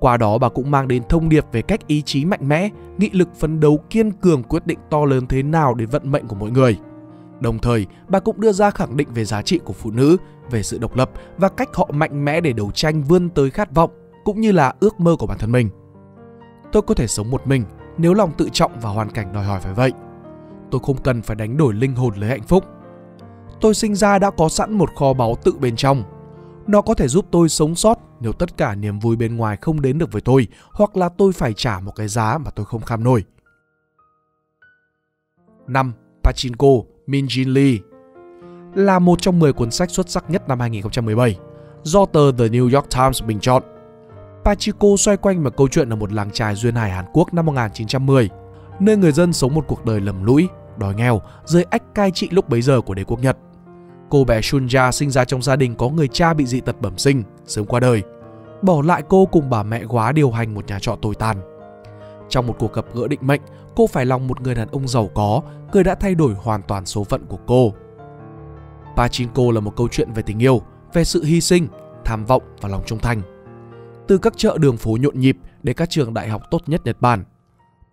Qua 0.00 0.16
đó 0.16 0.38
bà 0.38 0.48
cũng 0.48 0.70
mang 0.70 0.88
đến 0.88 1.02
thông 1.08 1.28
điệp 1.28 1.44
về 1.52 1.62
cách 1.62 1.86
ý 1.86 2.02
chí 2.02 2.24
mạnh 2.24 2.48
mẽ, 2.48 2.68
nghị 2.98 3.10
lực 3.10 3.28
phấn 3.38 3.60
đấu 3.60 3.80
kiên 3.90 4.12
cường 4.12 4.42
quyết 4.42 4.66
định 4.66 4.78
to 4.90 5.04
lớn 5.04 5.26
thế 5.26 5.42
nào 5.42 5.74
đến 5.74 5.88
vận 5.88 6.12
mệnh 6.12 6.26
của 6.26 6.36
mỗi 6.36 6.50
người. 6.50 6.78
Đồng 7.40 7.58
thời, 7.58 7.86
bà 8.08 8.20
cũng 8.20 8.40
đưa 8.40 8.52
ra 8.52 8.70
khẳng 8.70 8.96
định 8.96 9.08
về 9.14 9.24
giá 9.24 9.42
trị 9.42 9.60
của 9.64 9.72
phụ 9.72 9.90
nữ, 9.90 10.16
về 10.50 10.62
sự 10.62 10.78
độc 10.78 10.96
lập 10.96 11.10
và 11.38 11.48
cách 11.48 11.68
họ 11.74 11.90
mạnh 11.92 12.24
mẽ 12.24 12.40
để 12.40 12.52
đấu 12.52 12.70
tranh 12.70 13.02
vươn 13.02 13.28
tới 13.28 13.50
khát 13.50 13.74
vọng 13.74 13.90
cũng 14.24 14.40
như 14.40 14.52
là 14.52 14.74
ước 14.80 15.00
mơ 15.00 15.16
của 15.18 15.26
bản 15.26 15.38
thân 15.38 15.52
mình 15.52 15.68
tôi 16.72 16.82
có 16.82 16.94
thể 16.94 17.06
sống 17.06 17.30
một 17.30 17.46
mình 17.46 17.64
nếu 17.98 18.14
lòng 18.14 18.32
tự 18.38 18.48
trọng 18.52 18.80
và 18.80 18.90
hoàn 18.90 19.10
cảnh 19.10 19.32
đòi 19.32 19.44
hỏi 19.44 19.60
phải 19.60 19.74
vậy. 19.74 19.92
Tôi 20.70 20.80
không 20.84 21.02
cần 21.02 21.22
phải 21.22 21.36
đánh 21.36 21.56
đổi 21.56 21.74
linh 21.74 21.94
hồn 21.94 22.14
lấy 22.16 22.30
hạnh 22.30 22.42
phúc. 22.42 22.64
Tôi 23.60 23.74
sinh 23.74 23.94
ra 23.94 24.18
đã 24.18 24.30
có 24.30 24.48
sẵn 24.48 24.72
một 24.72 24.90
kho 24.94 25.12
báu 25.12 25.36
tự 25.44 25.52
bên 25.60 25.76
trong. 25.76 26.02
Nó 26.66 26.80
có 26.80 26.94
thể 26.94 27.08
giúp 27.08 27.26
tôi 27.30 27.48
sống 27.48 27.74
sót 27.74 27.98
nếu 28.20 28.32
tất 28.32 28.56
cả 28.56 28.74
niềm 28.74 28.98
vui 28.98 29.16
bên 29.16 29.36
ngoài 29.36 29.56
không 29.56 29.80
đến 29.80 29.98
được 29.98 30.12
với 30.12 30.22
tôi 30.22 30.46
hoặc 30.72 30.96
là 30.96 31.08
tôi 31.08 31.32
phải 31.32 31.52
trả 31.52 31.80
một 31.80 31.92
cái 31.96 32.08
giá 32.08 32.38
mà 32.38 32.50
tôi 32.50 32.66
không 32.66 32.82
kham 32.82 33.04
nổi. 33.04 33.24
5. 35.66 35.92
Pachinko, 36.22 36.68
Min 37.06 37.26
Jin 37.26 37.52
Lee 37.52 37.78
là 38.74 38.98
một 38.98 39.22
trong 39.22 39.38
10 39.38 39.52
cuốn 39.52 39.70
sách 39.70 39.90
xuất 39.90 40.10
sắc 40.10 40.30
nhất 40.30 40.48
năm 40.48 40.60
2017 40.60 41.38
do 41.82 42.06
tờ 42.06 42.32
The 42.32 42.44
New 42.44 42.74
York 42.74 42.90
Times 42.90 43.22
bình 43.22 43.40
chọn 43.40 43.62
Pachiko 44.44 44.88
xoay 44.98 45.16
quanh 45.16 45.44
một 45.44 45.56
câu 45.56 45.68
chuyện 45.68 45.92
ở 45.92 45.96
một 45.96 46.12
làng 46.12 46.30
trài 46.30 46.54
duyên 46.54 46.74
hải 46.74 46.90
Hàn 46.90 47.04
Quốc 47.12 47.34
năm 47.34 47.46
1910, 47.46 48.28
nơi 48.80 48.96
người 48.96 49.12
dân 49.12 49.32
sống 49.32 49.54
một 49.54 49.64
cuộc 49.68 49.84
đời 49.84 50.00
lầm 50.00 50.24
lũi, 50.24 50.48
đói 50.76 50.94
nghèo 50.94 51.20
dưới 51.44 51.62
ách 51.62 51.94
cai 51.94 52.10
trị 52.10 52.28
lúc 52.30 52.48
bấy 52.48 52.62
giờ 52.62 52.80
của 52.80 52.94
đế 52.94 53.04
quốc 53.04 53.20
Nhật. 53.20 53.36
Cô 54.10 54.24
bé 54.24 54.40
Shunja 54.40 54.90
sinh 54.90 55.10
ra 55.10 55.24
trong 55.24 55.42
gia 55.42 55.56
đình 55.56 55.74
có 55.74 55.88
người 55.88 56.08
cha 56.08 56.34
bị 56.34 56.46
dị 56.46 56.60
tật 56.60 56.80
bẩm 56.80 56.98
sinh, 56.98 57.22
sớm 57.46 57.66
qua 57.66 57.80
đời. 57.80 58.02
Bỏ 58.62 58.82
lại 58.82 59.02
cô 59.08 59.26
cùng 59.26 59.50
bà 59.50 59.62
mẹ 59.62 59.82
quá 59.88 60.12
điều 60.12 60.30
hành 60.30 60.54
một 60.54 60.66
nhà 60.66 60.78
trọ 60.78 60.96
tồi 61.02 61.14
tàn. 61.14 61.36
Trong 62.28 62.46
một 62.46 62.56
cuộc 62.58 62.72
gặp 62.72 62.84
gỡ 62.94 63.08
định 63.08 63.20
mệnh, 63.22 63.40
cô 63.76 63.86
phải 63.86 64.06
lòng 64.06 64.26
một 64.28 64.40
người 64.40 64.54
đàn 64.54 64.68
ông 64.68 64.88
giàu 64.88 65.08
có, 65.14 65.42
người 65.72 65.84
đã 65.84 65.94
thay 65.94 66.14
đổi 66.14 66.34
hoàn 66.34 66.62
toàn 66.62 66.86
số 66.86 67.04
phận 67.04 67.26
của 67.26 67.38
cô. 67.46 67.74
Pachinko 68.96 69.42
là 69.54 69.60
một 69.60 69.76
câu 69.76 69.88
chuyện 69.90 70.12
về 70.12 70.22
tình 70.22 70.38
yêu, 70.38 70.62
về 70.92 71.04
sự 71.04 71.24
hy 71.24 71.40
sinh, 71.40 71.68
tham 72.04 72.24
vọng 72.24 72.42
và 72.60 72.68
lòng 72.68 72.82
trung 72.86 72.98
thành 72.98 73.22
từ 74.10 74.18
các 74.18 74.36
chợ 74.36 74.58
đường 74.58 74.76
phố 74.76 74.96
nhộn 75.00 75.20
nhịp 75.20 75.36
đến 75.62 75.76
các 75.76 75.90
trường 75.90 76.14
đại 76.14 76.28
học 76.28 76.42
tốt 76.50 76.62
nhất 76.66 76.80
Nhật 76.84 77.00
Bản. 77.00 77.24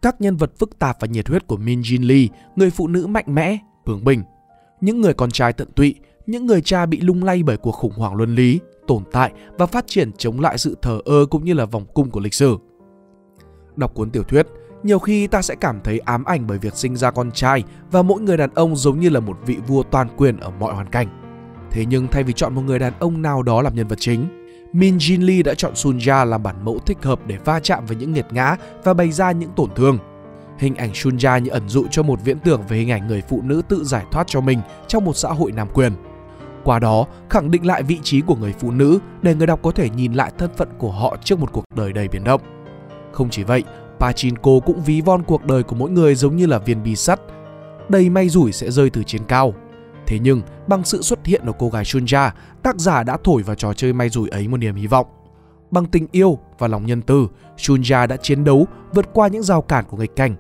Các 0.02 0.22
nhân 0.22 0.38
vật 0.38 0.52
phức 0.60 0.80
tạp 0.80 0.98
và 1.00 1.08
nhiệt 1.08 1.28
huyết 1.30 1.48
của 1.48 1.58
Min 1.58 1.82
Jin 1.82 2.08
Lee, 2.08 2.28
người 2.56 2.70
phụ 2.70 2.88
nữ 2.88 3.08
mạnh 3.08 3.26
mẽ, 3.28 3.58
bướng 3.86 4.04
bỉnh. 4.04 4.24
Những 4.82 5.02
người 5.02 5.14
con 5.14 5.32
trai 5.32 5.54
tận 5.54 5.72
tụy, 5.76 5.96
những 6.28 6.46
người 6.46 6.62
cha 6.62 6.86
bị 6.86 7.00
lung 7.02 7.24
lay 7.24 7.44
bởi 7.44 7.58
cuộc 7.58 7.72
khủng 7.72 7.94
hoảng 7.98 8.16
luân 8.16 8.36
lý, 8.36 8.60
tồn 8.88 9.04
tại 9.12 9.32
và 9.58 9.66
phát 9.66 9.88
triển 9.88 10.12
chống 10.18 10.40
lại 10.40 10.58
sự 10.58 10.78
thờ 10.82 11.00
ơ 11.06 11.26
cũng 11.26 11.46
như 11.46 11.54
là 11.54 11.66
vòng 11.66 11.86
cung 11.94 12.12
của 12.12 12.20
lịch 12.20 12.34
sử. 12.34 12.58
Đọc 13.76 13.94
cuốn 13.94 14.12
tiểu 14.12 14.24
thuyết, 14.24 14.48
nhiều 14.84 15.00
khi 15.00 15.28
ta 15.28 15.42
sẽ 15.42 15.56
cảm 15.56 15.80
thấy 15.84 16.00
ám 16.00 16.24
ảnh 16.24 16.48
bởi 16.48 16.58
việc 16.58 16.76
sinh 16.76 16.96
ra 16.96 17.12
con 17.12 17.32
trai 17.32 17.64
và 17.92 18.02
mỗi 18.02 18.22
người 18.22 18.38
đàn 18.38 18.50
ông 18.54 18.76
giống 18.76 19.00
như 19.00 19.10
là 19.10 19.20
một 19.20 19.38
vị 19.46 19.58
vua 19.68 19.84
toàn 19.84 20.08
quyền 20.18 20.38
ở 20.38 20.50
mọi 20.50 20.74
hoàn 20.74 20.90
cảnh. 20.90 21.08
Thế 21.72 21.86
nhưng 21.86 22.08
thay 22.08 22.24
vì 22.24 22.34
chọn 22.34 22.56
một 22.56 22.62
người 22.62 22.80
đàn 22.80 22.94
ông 23.00 23.22
nào 23.22 23.44
đó 23.44 23.62
làm 23.62 23.76
nhân 23.76 23.88
vật 23.88 24.00
chính, 24.00 24.47
Min 24.78 24.98
Jin 24.98 25.26
Lee 25.26 25.44
đã 25.44 25.54
chọn 25.54 25.74
Sunja 25.74 26.26
làm 26.26 26.44
bản 26.44 26.66
mẫu 26.66 26.80
thích 26.80 26.98
hợp 27.02 27.20
để 27.28 27.38
va 27.46 27.60
chạm 27.60 27.86
với 27.86 27.98
những 27.98 28.14
nghiệt 28.14 28.26
ngã 28.32 28.56
và 28.84 28.94
bày 28.94 29.12
ra 29.12 29.32
những 29.32 29.50
tổn 29.56 29.70
thương. 29.76 29.98
Hình 30.60 30.76
ảnh 30.76 30.92
Sunja 30.92 31.40
như 31.40 31.50
ẩn 31.50 31.70
dụ 31.70 31.88
cho 31.92 32.04
một 32.04 32.20
viễn 32.24 32.40
tưởng 32.40 32.62
về 32.70 32.78
hình 32.78 32.92
ảnh 32.92 33.08
người 33.08 33.22
phụ 33.30 33.42
nữ 33.42 33.62
tự 33.70 33.84
giải 33.84 34.06
thoát 34.12 34.28
cho 34.28 34.42
mình 34.42 34.60
trong 34.88 35.06
một 35.06 35.14
xã 35.14 35.30
hội 35.30 35.52
nam 35.52 35.68
quyền. 35.74 35.92
Qua 36.64 36.80
đó, 36.80 37.06
khẳng 37.30 37.52
định 37.52 37.66
lại 37.66 37.84
vị 37.84 38.00
trí 38.04 38.22
của 38.22 38.36
người 38.36 38.54
phụ 38.60 38.72
nữ 38.72 39.00
để 39.22 39.36
người 39.36 39.48
đọc 39.48 39.60
có 39.64 39.72
thể 39.72 39.90
nhìn 39.90 40.14
lại 40.14 40.32
thân 40.38 40.50
phận 40.58 40.70
của 40.78 40.92
họ 40.92 41.18
trước 41.24 41.40
một 41.40 41.52
cuộc 41.54 41.64
đời 41.76 41.94
đầy 41.94 42.08
biến 42.08 42.24
động. 42.24 42.42
Không 43.12 43.30
chỉ 43.30 43.44
vậy, 43.44 43.64
Pachinko 44.00 44.52
cũng 44.66 44.82
ví 44.82 45.02
von 45.02 45.24
cuộc 45.24 45.46
đời 45.46 45.64
của 45.64 45.76
mỗi 45.76 45.90
người 45.90 46.16
giống 46.16 46.36
như 46.36 46.46
là 46.46 46.58
viên 46.58 46.84
bi 46.84 46.96
sắt, 46.96 47.20
đầy 47.90 48.10
may 48.10 48.30
rủi 48.30 48.52
sẽ 48.52 48.72
rơi 48.72 48.90
từ 48.90 49.04
trên 49.04 49.24
cao. 49.24 49.54
Thế 50.08 50.20
nhưng, 50.20 50.42
bằng 50.68 50.84
sự 50.84 51.02
xuất 51.02 51.26
hiện 51.26 51.42
của 51.46 51.54
cô 51.60 51.70
gái 51.70 51.84
Shunja, 51.84 52.30
tác 52.64 52.80
giả 52.80 53.04
đã 53.04 53.18
thổi 53.24 53.44
vào 53.44 53.56
trò 53.56 53.74
chơi 53.74 53.94
may 53.94 54.10
rủi 54.10 54.30
ấy 54.30 54.48
một 54.48 54.58
niềm 54.58 54.76
hy 54.76 54.88
vọng. 54.88 55.08
Bằng 55.72 55.86
tình 55.86 56.08
yêu 56.12 56.40
và 56.60 56.68
lòng 56.68 56.86
nhân 56.86 57.02
từ, 57.02 57.28
Shunja 57.58 58.08
đã 58.08 58.18
chiến 58.18 58.44
đấu 58.44 58.68
vượt 58.94 59.06
qua 59.14 59.28
những 59.28 59.44
rào 59.44 59.62
cản 59.62 59.86
của 59.86 59.98
nghịch 59.98 60.16
cảnh. 60.16 60.36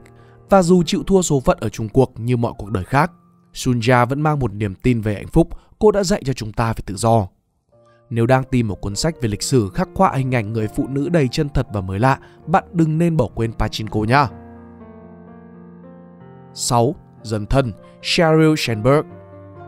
Và 0.49 0.61
dù 0.61 0.83
chịu 0.83 1.03
thua 1.03 1.21
số 1.21 1.39
phận 1.39 1.57
ở 1.61 1.69
chung 1.69 1.89
cuộc 1.89 2.13
như 2.19 2.37
mọi 2.37 2.53
cuộc 2.57 2.71
đời 2.71 2.83
khác, 2.83 3.11
Shunja 3.53 4.05
vẫn 4.05 4.21
mang 4.21 4.39
một 4.39 4.53
niềm 4.53 4.75
tin 4.75 5.01
về 5.01 5.13
hạnh 5.13 5.27
phúc 5.27 5.47
cô 5.79 5.91
đã 5.91 6.03
dạy 6.03 6.21
cho 6.25 6.33
chúng 6.33 6.53
ta 6.53 6.73
về 6.73 6.83
tự 6.85 6.95
do. 6.95 7.27
Nếu 8.09 8.25
đang 8.25 8.43
tìm 8.43 8.67
một 8.67 8.81
cuốn 8.81 8.95
sách 8.95 9.15
về 9.21 9.29
lịch 9.29 9.43
sử 9.43 9.69
khắc 9.73 9.89
họa 9.95 10.13
hình 10.15 10.35
ảnh 10.35 10.53
người 10.53 10.67
phụ 10.67 10.87
nữ 10.87 11.09
đầy 11.09 11.27
chân 11.31 11.49
thật 11.49 11.67
và 11.73 11.81
mới 11.81 11.99
lạ, 11.99 12.19
bạn 12.47 12.63
đừng 12.73 12.97
nên 12.97 13.17
bỏ 13.17 13.27
quên 13.35 13.53
Pachinko 13.53 13.99
nha. 13.99 14.27
6. 16.53 16.95
Dần 17.23 17.45
thân 17.45 17.71
Sheryl 18.01 18.53
Sandberg 18.57 19.05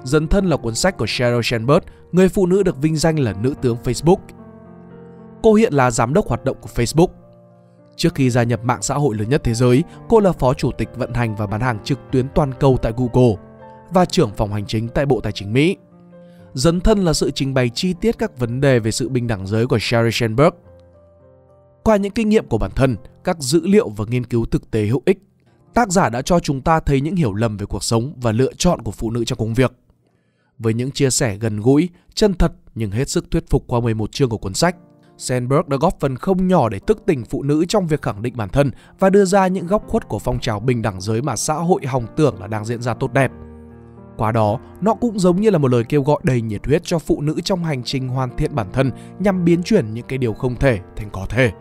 Dần 0.04 0.28
thân 0.28 0.46
là 0.46 0.58
cuốn 0.58 0.76
sách 0.76 0.98
của 0.98 1.06
Sheryl 1.08 1.40
Sandberg, 1.44 1.84
người 2.12 2.30
phụ 2.30 2.46
nữ 2.46 2.64
được 2.64 2.82
vinh 2.82 2.96
danh 2.96 3.20
là 3.20 3.34
nữ 3.34 3.54
tướng 3.62 3.78
Facebook. 3.84 4.18
Cô 5.44 5.54
hiện 5.54 5.74
là 5.74 5.92
giám 5.92 6.14
đốc 6.14 6.28
hoạt 6.28 6.46
động 6.46 6.58
của 6.62 6.70
Facebook. 6.76 7.08
Trước 7.96 8.16
khi 8.16 8.30
gia 8.30 8.44
nhập 8.44 8.64
mạng 8.64 8.82
xã 8.82 8.96
hội 8.96 9.16
lớn 9.16 9.30
nhất 9.30 9.42
thế 9.44 9.54
giới, 9.54 9.84
cô 10.10 10.20
là 10.20 10.32
phó 10.32 10.54
chủ 10.54 10.72
tịch 10.72 10.90
vận 10.96 11.14
hành 11.14 11.36
và 11.36 11.48
bán 11.48 11.62
hàng 11.62 11.80
trực 11.84 12.00
tuyến 12.12 12.28
toàn 12.36 12.54
cầu 12.60 12.78
tại 12.82 12.94
Google 12.98 13.36
và 13.92 14.06
trưởng 14.06 14.32
phòng 14.38 14.54
hành 14.54 14.66
chính 14.66 14.88
tại 14.88 15.06
Bộ 15.06 15.20
Tài 15.22 15.32
chính 15.32 15.54
Mỹ. 15.54 15.78
Dấn 16.54 16.82
thân 16.82 17.00
là 17.00 17.14
sự 17.14 17.32
trình 17.32 17.54
bày 17.54 17.70
chi 17.70 17.94
tiết 18.02 18.18
các 18.18 18.40
vấn 18.40 18.62
đề 18.62 18.80
về 18.80 18.92
sự 18.92 19.10
bình 19.10 19.28
đẳng 19.28 19.48
giới 19.48 19.68
của 19.68 19.78
Sheryl 19.82 20.10
Sandberg. 20.12 20.54
Qua 21.84 21.96
những 21.96 22.12
kinh 22.12 22.30
nghiệm 22.30 22.48
của 22.48 22.58
bản 22.58 22.72
thân, 22.76 22.96
các 23.24 23.40
dữ 23.40 23.62
liệu 23.68 23.90
và 23.90 24.06
nghiên 24.08 24.26
cứu 24.26 24.46
thực 24.46 24.72
tế 24.72 24.86
hữu 24.86 25.02
ích, 25.06 25.20
tác 25.74 25.92
giả 25.92 26.10
đã 26.10 26.22
cho 26.22 26.40
chúng 26.40 26.62
ta 26.62 26.80
thấy 26.80 27.02
những 27.02 27.16
hiểu 27.16 27.34
lầm 27.34 27.58
về 27.58 27.66
cuộc 27.66 27.84
sống 27.84 28.14
và 28.22 28.32
lựa 28.32 28.54
chọn 28.58 28.82
của 28.82 28.92
phụ 28.92 29.12
nữ 29.12 29.26
trong 29.26 29.40
công 29.40 29.54
việc. 29.54 29.74
Với 30.60 30.74
những 30.74 30.92
chia 30.92 31.10
sẻ 31.10 31.38
gần 31.38 31.60
gũi, 31.60 31.90
chân 32.14 32.34
thật 32.34 32.52
nhưng 32.76 32.92
hết 32.92 33.10
sức 33.10 33.32
thuyết 33.32 33.50
phục 33.50 33.64
qua 33.68 33.80
11 33.80 34.12
chương 34.12 34.30
của 34.30 34.38
cuốn 34.38 34.54
sách, 34.54 34.76
Sandberg 35.18 35.70
đã 35.70 35.78
góp 35.78 36.00
phần 36.00 36.16
không 36.16 36.48
nhỏ 36.48 36.70
để 36.70 36.80
thức 36.80 37.04
tỉnh 37.06 37.26
phụ 37.26 37.44
nữ 37.44 37.66
trong 37.66 37.88
việc 37.88 38.02
khẳng 38.02 38.22
định 38.22 38.38
bản 38.38 38.50
thân 38.50 38.72
và 39.00 39.10
đưa 39.10 39.26
ra 39.26 39.48
những 39.48 39.68
góc 39.68 39.88
khuất 39.88 40.08
của 40.08 40.20
phong 40.20 40.40
trào 40.40 40.60
bình 40.60 40.82
đẳng 40.82 41.02
giới 41.02 41.22
mà 41.22 41.36
xã 41.36 41.54
hội 41.54 41.86
hòng 41.86 42.06
tưởng 42.16 42.42
là 42.42 42.48
đang 42.48 42.66
diễn 42.66 42.82
ra 42.82 42.94
tốt 42.94 43.14
đẹp. 43.14 43.32
Qua 44.18 44.32
đó, 44.32 44.60
nó 44.82 44.94
cũng 44.94 45.20
giống 45.20 45.42
như 45.42 45.50
là 45.50 45.58
một 45.58 45.72
lời 45.72 45.84
kêu 45.90 46.04
gọi 46.04 46.20
đầy 46.24 46.42
nhiệt 46.42 46.66
huyết 46.66 46.82
cho 46.84 47.00
phụ 47.00 47.22
nữ 47.22 47.36
trong 47.44 47.64
hành 47.64 47.84
trình 47.84 48.08
hoàn 48.08 48.38
thiện 48.38 48.56
bản 48.56 48.68
thân 48.74 48.92
nhằm 49.20 49.46
biến 49.46 49.64
chuyển 49.64 49.94
những 49.94 50.06
cái 50.08 50.18
điều 50.18 50.34
không 50.34 50.56
thể 50.56 50.80
thành 50.96 51.10
có 51.10 51.26
thể. 51.30 51.52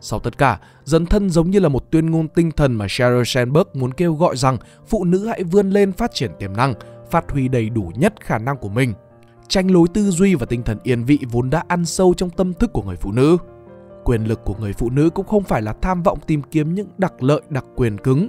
Sau 0.00 0.18
tất 0.18 0.38
cả, 0.38 0.60
dấn 0.84 1.06
thân 1.06 1.30
giống 1.30 1.50
như 1.50 1.58
là 1.58 1.68
một 1.68 1.90
tuyên 1.90 2.10
ngôn 2.10 2.28
tinh 2.28 2.50
thần 2.50 2.74
mà 2.74 2.86
Sheryl 2.88 3.22
Sandberg 3.26 3.68
muốn 3.74 3.92
kêu 3.92 4.14
gọi 4.14 4.36
rằng 4.36 4.58
phụ 4.86 5.04
nữ 5.04 5.26
hãy 5.26 5.44
vươn 5.44 5.70
lên 5.70 5.92
phát 5.92 6.14
triển 6.14 6.30
tiềm 6.38 6.56
năng, 6.56 6.74
phát 7.10 7.30
huy 7.30 7.48
đầy 7.48 7.70
đủ 7.70 7.92
nhất 7.94 8.14
khả 8.20 8.38
năng 8.38 8.56
của 8.56 8.68
mình. 8.68 8.94
Tranh 9.48 9.70
lối 9.70 9.88
tư 9.94 10.10
duy 10.10 10.34
và 10.34 10.46
tinh 10.46 10.62
thần 10.62 10.78
yên 10.82 11.04
vị 11.04 11.18
vốn 11.30 11.50
đã 11.50 11.64
ăn 11.68 11.84
sâu 11.84 12.14
trong 12.14 12.30
tâm 12.30 12.54
thức 12.54 12.72
của 12.72 12.82
người 12.82 12.96
phụ 12.96 13.12
nữ. 13.12 13.36
Quyền 14.04 14.24
lực 14.24 14.44
của 14.44 14.54
người 14.54 14.72
phụ 14.72 14.90
nữ 14.90 15.10
cũng 15.10 15.26
không 15.26 15.42
phải 15.42 15.62
là 15.62 15.72
tham 15.82 16.02
vọng 16.02 16.18
tìm 16.26 16.42
kiếm 16.42 16.74
những 16.74 16.88
đặc 16.98 17.22
lợi 17.22 17.40
đặc 17.48 17.64
quyền 17.76 17.98
cứng, 17.98 18.28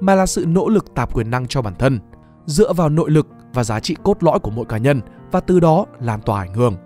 mà 0.00 0.14
là 0.14 0.26
sự 0.26 0.44
nỗ 0.48 0.68
lực 0.68 0.94
tạp 0.94 1.14
quyền 1.14 1.30
năng 1.30 1.46
cho 1.46 1.62
bản 1.62 1.74
thân, 1.78 2.00
dựa 2.46 2.72
vào 2.72 2.88
nội 2.88 3.10
lực 3.10 3.26
và 3.54 3.64
giá 3.64 3.80
trị 3.80 3.96
cốt 4.02 4.22
lõi 4.22 4.38
của 4.38 4.50
mỗi 4.50 4.64
cá 4.64 4.78
nhân 4.78 5.00
và 5.32 5.40
từ 5.40 5.60
đó 5.60 5.86
lan 6.00 6.20
tỏa 6.20 6.40
ảnh 6.40 6.54
hưởng. 6.54 6.76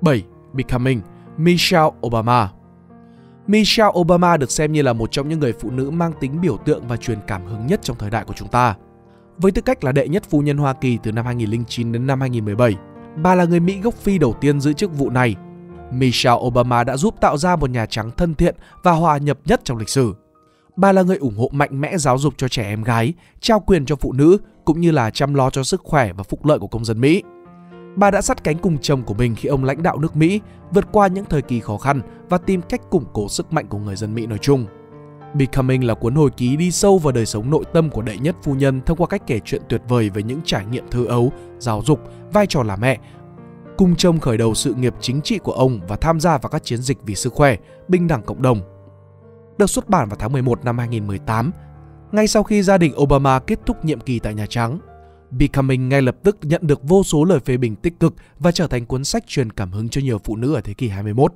7. 0.00 0.24
Becoming 0.52 1.00
Michelle 1.36 1.90
Obama 2.06 2.50
Michelle 3.46 3.92
Obama 3.98 4.36
được 4.36 4.50
xem 4.50 4.72
như 4.72 4.82
là 4.82 4.92
một 4.92 5.12
trong 5.12 5.28
những 5.28 5.40
người 5.40 5.52
phụ 5.52 5.70
nữ 5.70 5.90
mang 5.90 6.12
tính 6.20 6.40
biểu 6.40 6.56
tượng 6.56 6.88
và 6.88 6.96
truyền 6.96 7.18
cảm 7.26 7.46
hứng 7.46 7.66
nhất 7.66 7.80
trong 7.82 7.98
thời 7.98 8.10
đại 8.10 8.24
của 8.24 8.34
chúng 8.36 8.48
ta. 8.48 8.74
Với 9.38 9.52
tư 9.52 9.62
cách 9.62 9.84
là 9.84 9.92
đệ 9.92 10.08
nhất 10.08 10.22
phu 10.30 10.40
nhân 10.40 10.58
Hoa 10.58 10.72
Kỳ 10.72 10.98
từ 11.02 11.12
năm 11.12 11.26
2009 11.26 11.92
đến 11.92 12.06
năm 12.06 12.20
2017, 12.20 12.74
bà 13.16 13.34
là 13.34 13.44
người 13.44 13.60
Mỹ 13.60 13.80
gốc 13.80 13.94
Phi 13.94 14.18
đầu 14.18 14.34
tiên 14.40 14.60
giữ 14.60 14.72
chức 14.72 14.98
vụ 14.98 15.10
này. 15.10 15.36
Michelle 15.92 16.40
Obama 16.40 16.84
đã 16.84 16.96
giúp 16.96 17.14
tạo 17.20 17.36
ra 17.36 17.56
một 17.56 17.70
Nhà 17.70 17.86
Trắng 17.86 18.10
thân 18.16 18.34
thiện 18.34 18.54
và 18.82 18.92
hòa 18.92 19.18
nhập 19.18 19.38
nhất 19.44 19.60
trong 19.64 19.78
lịch 19.78 19.88
sử. 19.88 20.14
Bà 20.76 20.92
là 20.92 21.02
người 21.02 21.16
ủng 21.16 21.36
hộ 21.36 21.48
mạnh 21.52 21.80
mẽ 21.80 21.98
giáo 21.98 22.18
dục 22.18 22.34
cho 22.36 22.48
trẻ 22.48 22.62
em 22.62 22.82
gái, 22.82 23.14
trao 23.40 23.60
quyền 23.60 23.86
cho 23.86 23.96
phụ 23.96 24.12
nữ 24.12 24.38
cũng 24.64 24.80
như 24.80 24.90
là 24.90 25.10
chăm 25.10 25.34
lo 25.34 25.50
cho 25.50 25.62
sức 25.62 25.80
khỏe 25.84 26.12
và 26.12 26.22
phúc 26.22 26.44
lợi 26.44 26.58
của 26.58 26.66
công 26.66 26.84
dân 26.84 27.00
Mỹ. 27.00 27.22
Bà 27.96 28.10
đã 28.10 28.22
sát 28.22 28.44
cánh 28.44 28.58
cùng 28.58 28.78
chồng 28.78 29.02
của 29.02 29.14
mình 29.14 29.34
khi 29.34 29.48
ông 29.48 29.64
lãnh 29.64 29.82
đạo 29.82 29.98
nước 29.98 30.16
Mỹ, 30.16 30.40
vượt 30.70 30.84
qua 30.92 31.06
những 31.06 31.24
thời 31.24 31.42
kỳ 31.42 31.60
khó 31.60 31.76
khăn 31.76 32.00
và 32.28 32.38
tìm 32.38 32.62
cách 32.62 32.90
củng 32.90 33.04
cố 33.12 33.28
sức 33.28 33.52
mạnh 33.52 33.66
của 33.66 33.78
người 33.78 33.96
dân 33.96 34.14
Mỹ 34.14 34.26
nói 34.26 34.38
chung. 34.38 34.66
Becoming 35.34 35.84
là 35.84 35.94
cuốn 35.94 36.14
hồi 36.14 36.30
ký 36.30 36.56
đi 36.56 36.70
sâu 36.70 36.98
vào 36.98 37.12
đời 37.12 37.26
sống 37.26 37.50
nội 37.50 37.64
tâm 37.72 37.90
của 37.90 38.02
đệ 38.02 38.18
nhất 38.18 38.36
phu 38.42 38.54
nhân 38.54 38.80
thông 38.86 38.98
qua 38.98 39.06
cách 39.06 39.22
kể 39.26 39.40
chuyện 39.44 39.62
tuyệt 39.68 39.82
vời 39.88 40.10
về 40.10 40.22
những 40.22 40.40
trải 40.44 40.66
nghiệm 40.66 40.84
thơ 40.90 41.04
ấu, 41.04 41.32
giáo 41.58 41.82
dục, 41.84 42.00
vai 42.32 42.46
trò 42.46 42.62
là 42.62 42.76
mẹ, 42.76 42.98
cùng 43.76 43.96
chồng 43.96 44.20
khởi 44.20 44.36
đầu 44.36 44.54
sự 44.54 44.74
nghiệp 44.74 44.94
chính 45.00 45.20
trị 45.22 45.38
của 45.38 45.52
ông 45.52 45.80
và 45.88 45.96
tham 45.96 46.20
gia 46.20 46.38
vào 46.38 46.50
các 46.50 46.64
chiến 46.64 46.82
dịch 46.82 46.98
vì 47.02 47.14
sức 47.14 47.32
khỏe, 47.32 47.56
bình 47.88 48.08
đẳng 48.08 48.22
cộng 48.22 48.42
đồng. 48.42 48.60
Được 49.58 49.70
xuất 49.70 49.88
bản 49.88 50.08
vào 50.08 50.16
tháng 50.18 50.32
11 50.32 50.64
năm 50.64 50.78
2018, 50.78 51.50
ngay 52.12 52.28
sau 52.28 52.42
khi 52.42 52.62
gia 52.62 52.78
đình 52.78 52.92
Obama 53.02 53.38
kết 53.38 53.58
thúc 53.66 53.84
nhiệm 53.84 54.00
kỳ 54.00 54.18
tại 54.18 54.34
Nhà 54.34 54.46
Trắng. 54.48 54.78
Becoming 55.30 55.88
ngay 55.88 56.02
lập 56.02 56.16
tức 56.22 56.38
nhận 56.42 56.66
được 56.66 56.82
vô 56.82 57.02
số 57.02 57.24
lời 57.24 57.40
phê 57.40 57.56
bình 57.56 57.76
tích 57.76 58.00
cực 58.00 58.14
và 58.38 58.52
trở 58.52 58.66
thành 58.66 58.86
cuốn 58.86 59.04
sách 59.04 59.24
truyền 59.26 59.52
cảm 59.52 59.72
hứng 59.72 59.88
cho 59.88 60.00
nhiều 60.00 60.18
phụ 60.24 60.36
nữ 60.36 60.54
ở 60.54 60.60
thế 60.60 60.74
kỷ 60.74 60.88
21. 60.88 61.32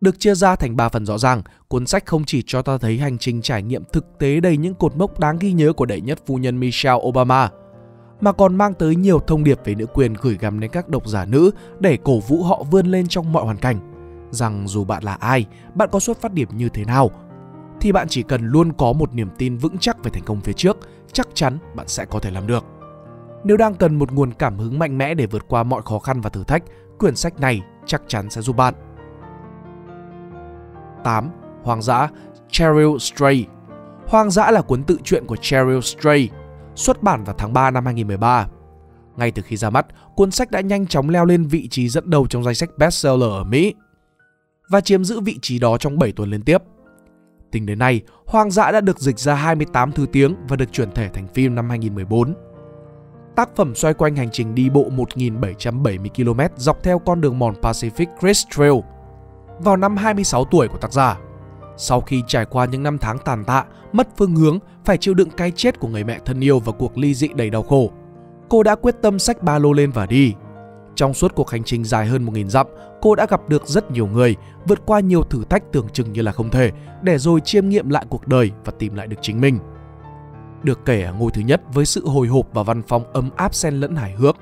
Được 0.00 0.20
chia 0.20 0.34
ra 0.34 0.56
thành 0.56 0.76
3 0.76 0.88
phần 0.88 1.06
rõ 1.06 1.18
ràng, 1.18 1.42
cuốn 1.68 1.86
sách 1.86 2.06
không 2.06 2.24
chỉ 2.24 2.42
cho 2.46 2.62
ta 2.62 2.78
thấy 2.78 2.98
hành 2.98 3.18
trình 3.18 3.42
trải 3.42 3.62
nghiệm 3.62 3.82
thực 3.92 4.18
tế 4.18 4.40
đầy 4.40 4.56
những 4.56 4.74
cột 4.74 4.96
mốc 4.96 5.20
đáng 5.20 5.38
ghi 5.38 5.52
nhớ 5.52 5.72
của 5.72 5.86
đệ 5.86 6.00
nhất 6.00 6.18
phu 6.26 6.36
nhân 6.36 6.60
Michelle 6.60 6.98
Obama, 7.02 7.50
mà 8.20 8.32
còn 8.32 8.56
mang 8.56 8.74
tới 8.74 8.96
nhiều 8.96 9.20
thông 9.26 9.44
điệp 9.44 9.58
về 9.64 9.74
nữ 9.74 9.86
quyền 9.86 10.14
gửi 10.14 10.38
gắm 10.40 10.60
đến 10.60 10.70
các 10.70 10.88
độc 10.88 11.08
giả 11.08 11.24
nữ 11.24 11.50
để 11.80 11.98
cổ 12.04 12.18
vũ 12.18 12.42
họ 12.42 12.62
vươn 12.70 12.86
lên 12.86 13.08
trong 13.08 13.32
mọi 13.32 13.44
hoàn 13.44 13.56
cảnh. 13.56 13.76
Rằng 14.30 14.68
dù 14.68 14.84
bạn 14.84 15.04
là 15.04 15.14
ai, 15.14 15.46
bạn 15.74 15.88
có 15.92 16.00
xuất 16.00 16.20
phát 16.20 16.32
điểm 16.32 16.48
như 16.52 16.68
thế 16.68 16.84
nào, 16.84 17.10
thì 17.80 17.92
bạn 17.92 18.06
chỉ 18.08 18.22
cần 18.22 18.46
luôn 18.46 18.72
có 18.72 18.92
một 18.92 19.14
niềm 19.14 19.28
tin 19.38 19.56
vững 19.56 19.78
chắc 19.78 20.04
về 20.04 20.10
thành 20.10 20.24
công 20.24 20.40
phía 20.40 20.52
trước, 20.52 20.78
chắc 21.12 21.28
chắn 21.34 21.58
bạn 21.74 21.88
sẽ 21.88 22.04
có 22.04 22.18
thể 22.18 22.30
làm 22.30 22.46
được. 22.46 22.64
Nếu 23.44 23.56
đang 23.56 23.74
cần 23.74 23.98
một 23.98 24.12
nguồn 24.12 24.32
cảm 24.32 24.58
hứng 24.58 24.78
mạnh 24.78 24.98
mẽ 24.98 25.14
để 25.14 25.26
vượt 25.26 25.48
qua 25.48 25.62
mọi 25.62 25.82
khó 25.82 25.98
khăn 25.98 26.20
và 26.20 26.30
thử 26.30 26.44
thách, 26.44 26.62
quyển 26.98 27.16
sách 27.16 27.40
này 27.40 27.62
chắc 27.86 28.02
chắn 28.08 28.30
sẽ 28.30 28.40
giúp 28.40 28.56
bạn. 28.56 28.74
8. 31.04 31.30
hoàng 31.62 31.82
dã 31.82 32.08
Cheryl 32.50 32.98
Stray 32.98 33.46
Hoang 34.06 34.30
dã 34.30 34.50
là 34.50 34.62
cuốn 34.62 34.82
tự 34.82 34.98
truyện 35.04 35.26
của 35.26 35.36
Cheryl 35.36 35.80
Stray, 35.80 36.28
xuất 36.74 37.02
bản 37.02 37.24
vào 37.24 37.34
tháng 37.38 37.52
3 37.52 37.70
năm 37.70 37.84
2013. 37.84 38.48
Ngay 39.16 39.30
từ 39.30 39.42
khi 39.42 39.56
ra 39.56 39.70
mắt, 39.70 39.86
cuốn 40.16 40.30
sách 40.30 40.50
đã 40.50 40.60
nhanh 40.60 40.86
chóng 40.86 41.10
leo 41.10 41.24
lên 41.24 41.44
vị 41.44 41.68
trí 41.68 41.88
dẫn 41.88 42.10
đầu 42.10 42.26
trong 42.26 42.44
danh 42.44 42.54
sách 42.54 42.70
bestseller 42.78 43.30
ở 43.30 43.44
Mỹ 43.44 43.74
và 44.68 44.80
chiếm 44.80 45.04
giữ 45.04 45.20
vị 45.20 45.38
trí 45.42 45.58
đó 45.58 45.78
trong 45.78 45.98
7 45.98 46.12
tuần 46.12 46.30
liên 46.30 46.42
tiếp. 46.42 46.58
Tính 47.50 47.66
đến 47.66 47.78
nay, 47.78 48.02
Hoang 48.26 48.50
dã 48.50 48.72
đã 48.72 48.80
được 48.80 48.98
dịch 48.98 49.18
ra 49.18 49.34
28 49.34 49.92
thứ 49.92 50.06
tiếng 50.12 50.34
và 50.48 50.56
được 50.56 50.72
chuyển 50.72 50.92
thể 50.92 51.08
thành 51.08 51.26
phim 51.26 51.54
năm 51.54 51.68
2014. 51.68 52.34
Tác 53.36 53.56
phẩm 53.56 53.74
xoay 53.74 53.94
quanh 53.94 54.16
hành 54.16 54.28
trình 54.32 54.54
đi 54.54 54.70
bộ 54.70 54.90
1.770 54.90 56.08
km 56.08 56.40
dọc 56.56 56.82
theo 56.82 56.98
con 56.98 57.20
đường 57.20 57.38
mòn 57.38 57.54
Pacific 57.62 58.06
Crest 58.20 58.46
Trail 58.50 58.72
vào 59.58 59.76
năm 59.76 59.96
26 59.96 60.44
tuổi 60.44 60.68
của 60.68 60.78
tác 60.78 60.92
giả. 60.92 61.18
Sau 61.76 62.00
khi 62.00 62.22
trải 62.26 62.44
qua 62.44 62.64
những 62.64 62.82
năm 62.82 62.98
tháng 62.98 63.18
tàn 63.18 63.44
tạ, 63.44 63.64
mất 63.92 64.08
phương 64.16 64.36
hướng, 64.36 64.58
phải 64.84 64.96
chịu 64.96 65.14
đựng 65.14 65.30
cái 65.30 65.52
chết 65.56 65.80
của 65.80 65.88
người 65.88 66.04
mẹ 66.04 66.18
thân 66.24 66.44
yêu 66.44 66.60
và 66.60 66.72
cuộc 66.72 66.98
ly 66.98 67.14
dị 67.14 67.28
đầy 67.34 67.50
đau 67.50 67.62
khổ, 67.62 67.90
cô 68.48 68.62
đã 68.62 68.74
quyết 68.74 68.94
tâm 69.02 69.18
xách 69.18 69.42
ba 69.42 69.58
lô 69.58 69.72
lên 69.72 69.90
và 69.90 70.06
đi. 70.06 70.34
Trong 70.94 71.14
suốt 71.14 71.34
cuộc 71.34 71.50
hành 71.50 71.64
trình 71.64 71.84
dài 71.84 72.06
hơn 72.06 72.26
1.000 72.26 72.48
dặm, 72.48 72.66
cô 73.00 73.14
đã 73.14 73.26
gặp 73.30 73.48
được 73.48 73.66
rất 73.66 73.90
nhiều 73.90 74.06
người, 74.06 74.36
vượt 74.66 74.86
qua 74.86 75.00
nhiều 75.00 75.22
thử 75.22 75.44
thách 75.44 75.72
tưởng 75.72 75.86
chừng 75.92 76.12
như 76.12 76.22
là 76.22 76.32
không 76.32 76.50
thể, 76.50 76.70
để 77.02 77.18
rồi 77.18 77.40
chiêm 77.40 77.68
nghiệm 77.68 77.88
lại 77.88 78.04
cuộc 78.08 78.28
đời 78.28 78.50
và 78.64 78.72
tìm 78.78 78.94
lại 78.94 79.06
được 79.06 79.18
chính 79.20 79.40
mình 79.40 79.58
được 80.64 80.80
kể 80.84 81.02
ở 81.02 81.12
ngôi 81.12 81.30
thứ 81.34 81.42
nhất 81.42 81.62
với 81.72 81.86
sự 81.86 82.08
hồi 82.08 82.26
hộp 82.26 82.48
và 82.52 82.62
văn 82.62 82.82
phòng 82.82 83.12
ấm 83.12 83.30
áp 83.36 83.54
xen 83.54 83.74
lẫn 83.74 83.96
hài 83.96 84.12
hước. 84.12 84.36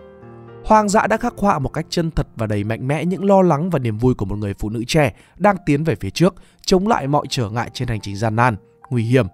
Hoang 0.65 0.89
dã 0.89 1.07
đã 1.07 1.17
khắc 1.17 1.35
họa 1.37 1.59
một 1.59 1.69
cách 1.69 1.87
chân 1.89 2.11
thật 2.11 2.27
và 2.37 2.47
đầy 2.47 2.65
mạnh 2.65 2.89
mẽ 2.89 3.05
những 3.05 3.25
lo 3.25 3.43
lắng 3.43 3.71
và 3.71 3.79
niềm 3.79 3.99
vui 3.99 4.15
của 4.15 4.25
một 4.25 4.37
người 4.37 4.55
phụ 4.55 4.69
nữ 4.69 4.85
trẻ 4.87 5.15
đang 5.37 5.57
tiến 5.67 5.85
về 5.85 5.95
phía 5.95 6.11
trước, 6.11 6.35
chống 6.67 6.89
lại 6.89 7.07
mọi 7.07 7.27
trở 7.29 7.51
ngại 7.51 7.71
trên 7.73 7.89
hành 7.89 8.01
trình 8.01 8.17
gian 8.17 8.37
nan, 8.37 8.57
nguy 8.91 9.05
hiểm. 9.05 9.27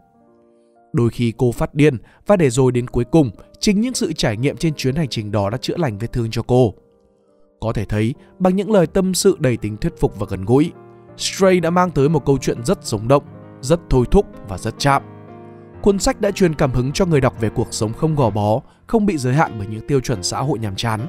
Đôi 0.92 1.11
khi 1.11 1.33
cô 1.37 1.52
phát 1.52 1.75
điên 1.75 1.97
và 2.26 2.37
để 2.37 2.50
rồi 2.50 2.73
đến 2.73 2.88
cuối 2.88 3.04
cùng, 3.04 3.30
chính 3.61 3.80
những 3.80 3.95
sự 3.95 4.12
trải 4.12 4.37
nghiệm 4.37 4.57
trên 4.57 4.75
chuyến 4.75 4.97
hành 4.97 5.09
trình 5.09 5.30
đó 5.30 5.50
đã 5.50 5.59
chữa 5.59 5.76
lành 5.76 5.99
vết 5.99 6.12
thương 6.12 6.30
cho 6.30 6.42
cô. 6.42 6.75
Có 7.61 7.73
thể 7.73 7.85
thấy, 7.85 8.14
bằng 8.38 8.57
những 8.57 8.73
lời 8.73 8.87
tâm 8.87 9.14
sự 9.14 9.37
đầy 9.38 9.57
tính 9.57 9.76
thuyết 9.76 9.92
phục 10.00 10.18
và 10.18 10.26
gần 10.30 10.45
gũi, 10.45 10.73
Stray 11.16 11.61
đã 11.61 11.71
mang 11.71 11.90
tới 11.90 12.09
một 12.09 12.26
câu 12.26 12.38
chuyện 12.38 12.64
rất 12.64 12.78
sống 12.83 13.09
động, 13.09 13.25
rất 13.61 13.80
thôi 13.90 14.04
thúc 14.11 14.26
và 14.49 14.59
rất 14.59 14.75
chạm. 14.78 15.17
Cuốn 15.82 15.99
sách 15.99 16.20
đã 16.20 16.30
truyền 16.30 16.54
cảm 16.54 16.73
hứng 16.73 16.92
cho 16.92 17.06
người 17.06 17.20
đọc 17.20 17.40
về 17.40 17.49
cuộc 17.49 17.68
sống 17.70 17.92
không 17.92 18.14
gò 18.14 18.30
bó, 18.30 18.61
không 18.87 19.06
bị 19.06 19.18
giới 19.18 19.35
hạn 19.35 19.52
bởi 19.58 19.66
những 19.66 19.87
tiêu 19.87 20.00
chuẩn 20.00 20.23
xã 20.23 20.40
hội 20.40 20.58
nhàm 20.58 20.76
chán. 20.76 21.00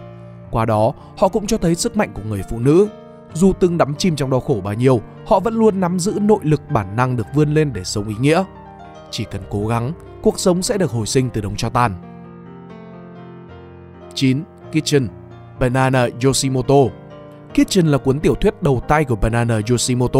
Qua 0.51 0.65
đó, 0.65 0.93
họ 1.17 1.27
cũng 1.27 1.47
cho 1.47 1.57
thấy 1.57 1.75
sức 1.75 1.97
mạnh 1.97 2.11
của 2.13 2.21
người 2.27 2.41
phụ 2.49 2.59
nữ. 2.59 2.88
Dù 3.33 3.53
từng 3.59 3.77
đắm 3.77 3.95
chìm 3.95 4.15
trong 4.15 4.29
đau 4.29 4.39
khổ 4.39 4.61
bao 4.63 4.73
nhiêu, 4.73 5.01
họ 5.25 5.39
vẫn 5.39 5.53
luôn 5.53 5.79
nắm 5.79 5.99
giữ 5.99 6.19
nội 6.21 6.39
lực 6.43 6.61
bản 6.69 6.95
năng 6.95 7.15
được 7.15 7.25
vươn 7.33 7.53
lên 7.53 7.73
để 7.73 7.83
sống 7.83 8.07
ý 8.07 8.15
nghĩa. 8.19 8.43
Chỉ 9.11 9.25
cần 9.31 9.41
cố 9.49 9.67
gắng, 9.67 9.93
cuộc 10.21 10.39
sống 10.39 10.61
sẽ 10.61 10.77
được 10.77 10.91
hồi 10.91 11.07
sinh 11.07 11.29
từ 11.29 11.41
đống 11.41 11.55
cho 11.55 11.69
tàn. 11.69 11.95
9. 14.13 14.43
Kitchen 14.71 15.07
Banana 15.59 16.07
Yoshimoto 16.23 16.75
Kitchen 17.53 17.88
là 17.88 17.97
cuốn 17.97 18.19
tiểu 18.19 18.35
thuyết 18.35 18.63
đầu 18.63 18.81
tay 18.88 19.05
của 19.05 19.15
Banana 19.15 19.59
Yoshimoto, 19.69 20.19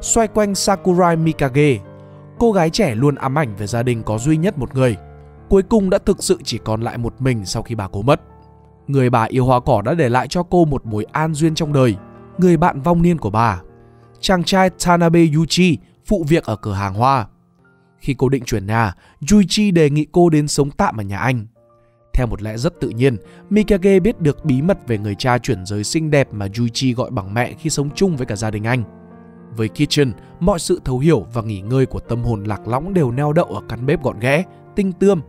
xoay 0.00 0.28
quanh 0.28 0.54
Sakurai 0.54 1.16
Mikage, 1.16 1.78
cô 2.42 2.52
gái 2.52 2.70
trẻ 2.70 2.94
luôn 2.94 3.14
ám 3.14 3.38
ảnh 3.38 3.56
về 3.56 3.66
gia 3.66 3.82
đình 3.82 4.02
có 4.02 4.18
duy 4.18 4.36
nhất 4.36 4.58
một 4.58 4.74
người. 4.74 4.96
Cuối 5.48 5.62
cùng 5.62 5.90
đã 5.90 5.98
thực 5.98 6.22
sự 6.22 6.38
chỉ 6.44 6.58
còn 6.58 6.82
lại 6.82 6.98
một 6.98 7.14
mình 7.20 7.44
sau 7.44 7.62
khi 7.62 7.74
bà 7.74 7.88
cố 7.88 8.02
mất. 8.02 8.20
Người 8.86 9.10
bà 9.10 9.24
yêu 9.24 9.44
hoa 9.44 9.60
cỏ 9.60 9.82
đã 9.82 9.94
để 9.94 10.08
lại 10.08 10.28
cho 10.28 10.42
cô 10.42 10.64
một 10.64 10.86
mối 10.86 11.06
an 11.12 11.34
duyên 11.34 11.54
trong 11.54 11.72
đời, 11.72 11.96
người 12.38 12.56
bạn 12.56 12.80
vong 12.80 13.02
niên 13.02 13.18
của 13.18 13.30
bà. 13.30 13.60
Chàng 14.20 14.44
trai 14.44 14.70
Tanabe 14.70 15.26
Yuchi 15.34 15.78
phụ 16.06 16.24
việc 16.28 16.44
ở 16.44 16.56
cửa 16.56 16.72
hàng 16.72 16.94
hoa. 16.94 17.26
Khi 17.98 18.14
cô 18.18 18.28
định 18.28 18.44
chuyển 18.44 18.66
nhà, 18.66 18.94
Yuichi 19.32 19.70
đề 19.70 19.90
nghị 19.90 20.06
cô 20.12 20.30
đến 20.30 20.48
sống 20.48 20.70
tạm 20.70 20.96
ở 20.96 21.02
nhà 21.02 21.18
anh. 21.18 21.46
Theo 22.14 22.26
một 22.26 22.42
lẽ 22.42 22.56
rất 22.56 22.80
tự 22.80 22.88
nhiên, 22.88 23.16
Mikage 23.50 24.00
biết 24.00 24.20
được 24.20 24.44
bí 24.44 24.62
mật 24.62 24.78
về 24.86 24.98
người 24.98 25.14
cha 25.14 25.38
chuyển 25.38 25.66
giới 25.66 25.84
xinh 25.84 26.10
đẹp 26.10 26.28
mà 26.32 26.46
Juichi 26.46 26.94
gọi 26.94 27.10
bằng 27.10 27.34
mẹ 27.34 27.54
khi 27.58 27.70
sống 27.70 27.90
chung 27.94 28.16
với 28.16 28.26
cả 28.26 28.36
gia 28.36 28.50
đình 28.50 28.64
anh. 28.64 29.01
Với 29.56 29.68
Kitchen, 29.68 30.12
mọi 30.40 30.58
sự 30.58 30.80
thấu 30.84 30.98
hiểu 30.98 31.26
và 31.32 31.42
nghỉ 31.42 31.60
ngơi 31.60 31.86
của 31.86 32.00
tâm 32.00 32.22
hồn 32.22 32.44
lạc 32.44 32.68
lõng 32.68 32.94
đều 32.94 33.10
neo 33.10 33.32
đậu 33.32 33.44
ở 33.44 33.60
căn 33.68 33.86
bếp 33.86 34.02
gọn 34.02 34.18
ghẽ, 34.20 34.44
tinh 34.76 34.92
tươm. 34.92 35.20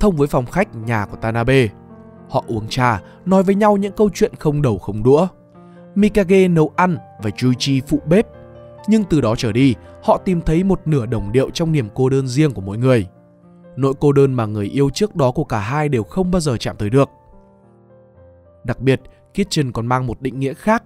Thông 0.00 0.16
với 0.16 0.28
phòng 0.28 0.46
khách 0.46 0.74
nhà 0.74 1.06
của 1.06 1.16
Tanabe, 1.16 1.68
họ 2.30 2.44
uống 2.46 2.68
trà, 2.68 3.02
nói 3.24 3.42
với 3.42 3.54
nhau 3.54 3.76
những 3.76 3.92
câu 3.92 4.10
chuyện 4.14 4.32
không 4.38 4.62
đầu 4.62 4.78
không 4.78 5.02
đũa. 5.02 5.26
Mikage 5.94 6.48
nấu 6.48 6.72
ăn 6.76 6.96
và 7.22 7.30
Juichi 7.30 7.80
phụ 7.88 7.98
bếp. 8.06 8.26
Nhưng 8.88 9.04
từ 9.04 9.20
đó 9.20 9.34
trở 9.36 9.52
đi, 9.52 9.74
họ 10.02 10.18
tìm 10.24 10.40
thấy 10.40 10.64
một 10.64 10.80
nửa 10.84 11.06
đồng 11.06 11.32
điệu 11.32 11.50
trong 11.50 11.72
niềm 11.72 11.88
cô 11.94 12.08
đơn 12.08 12.28
riêng 12.28 12.52
của 12.52 12.60
mỗi 12.60 12.78
người. 12.78 13.06
Nỗi 13.76 13.94
cô 14.00 14.12
đơn 14.12 14.34
mà 14.34 14.46
người 14.46 14.66
yêu 14.66 14.90
trước 14.90 15.16
đó 15.16 15.30
của 15.30 15.44
cả 15.44 15.58
hai 15.58 15.88
đều 15.88 16.02
không 16.02 16.30
bao 16.30 16.40
giờ 16.40 16.56
chạm 16.56 16.76
tới 16.76 16.90
được. 16.90 17.08
Đặc 18.64 18.80
biệt, 18.80 19.00
Kitchen 19.32 19.72
còn 19.72 19.86
mang 19.86 20.06
một 20.06 20.20
định 20.20 20.38
nghĩa 20.38 20.54
khác. 20.54 20.84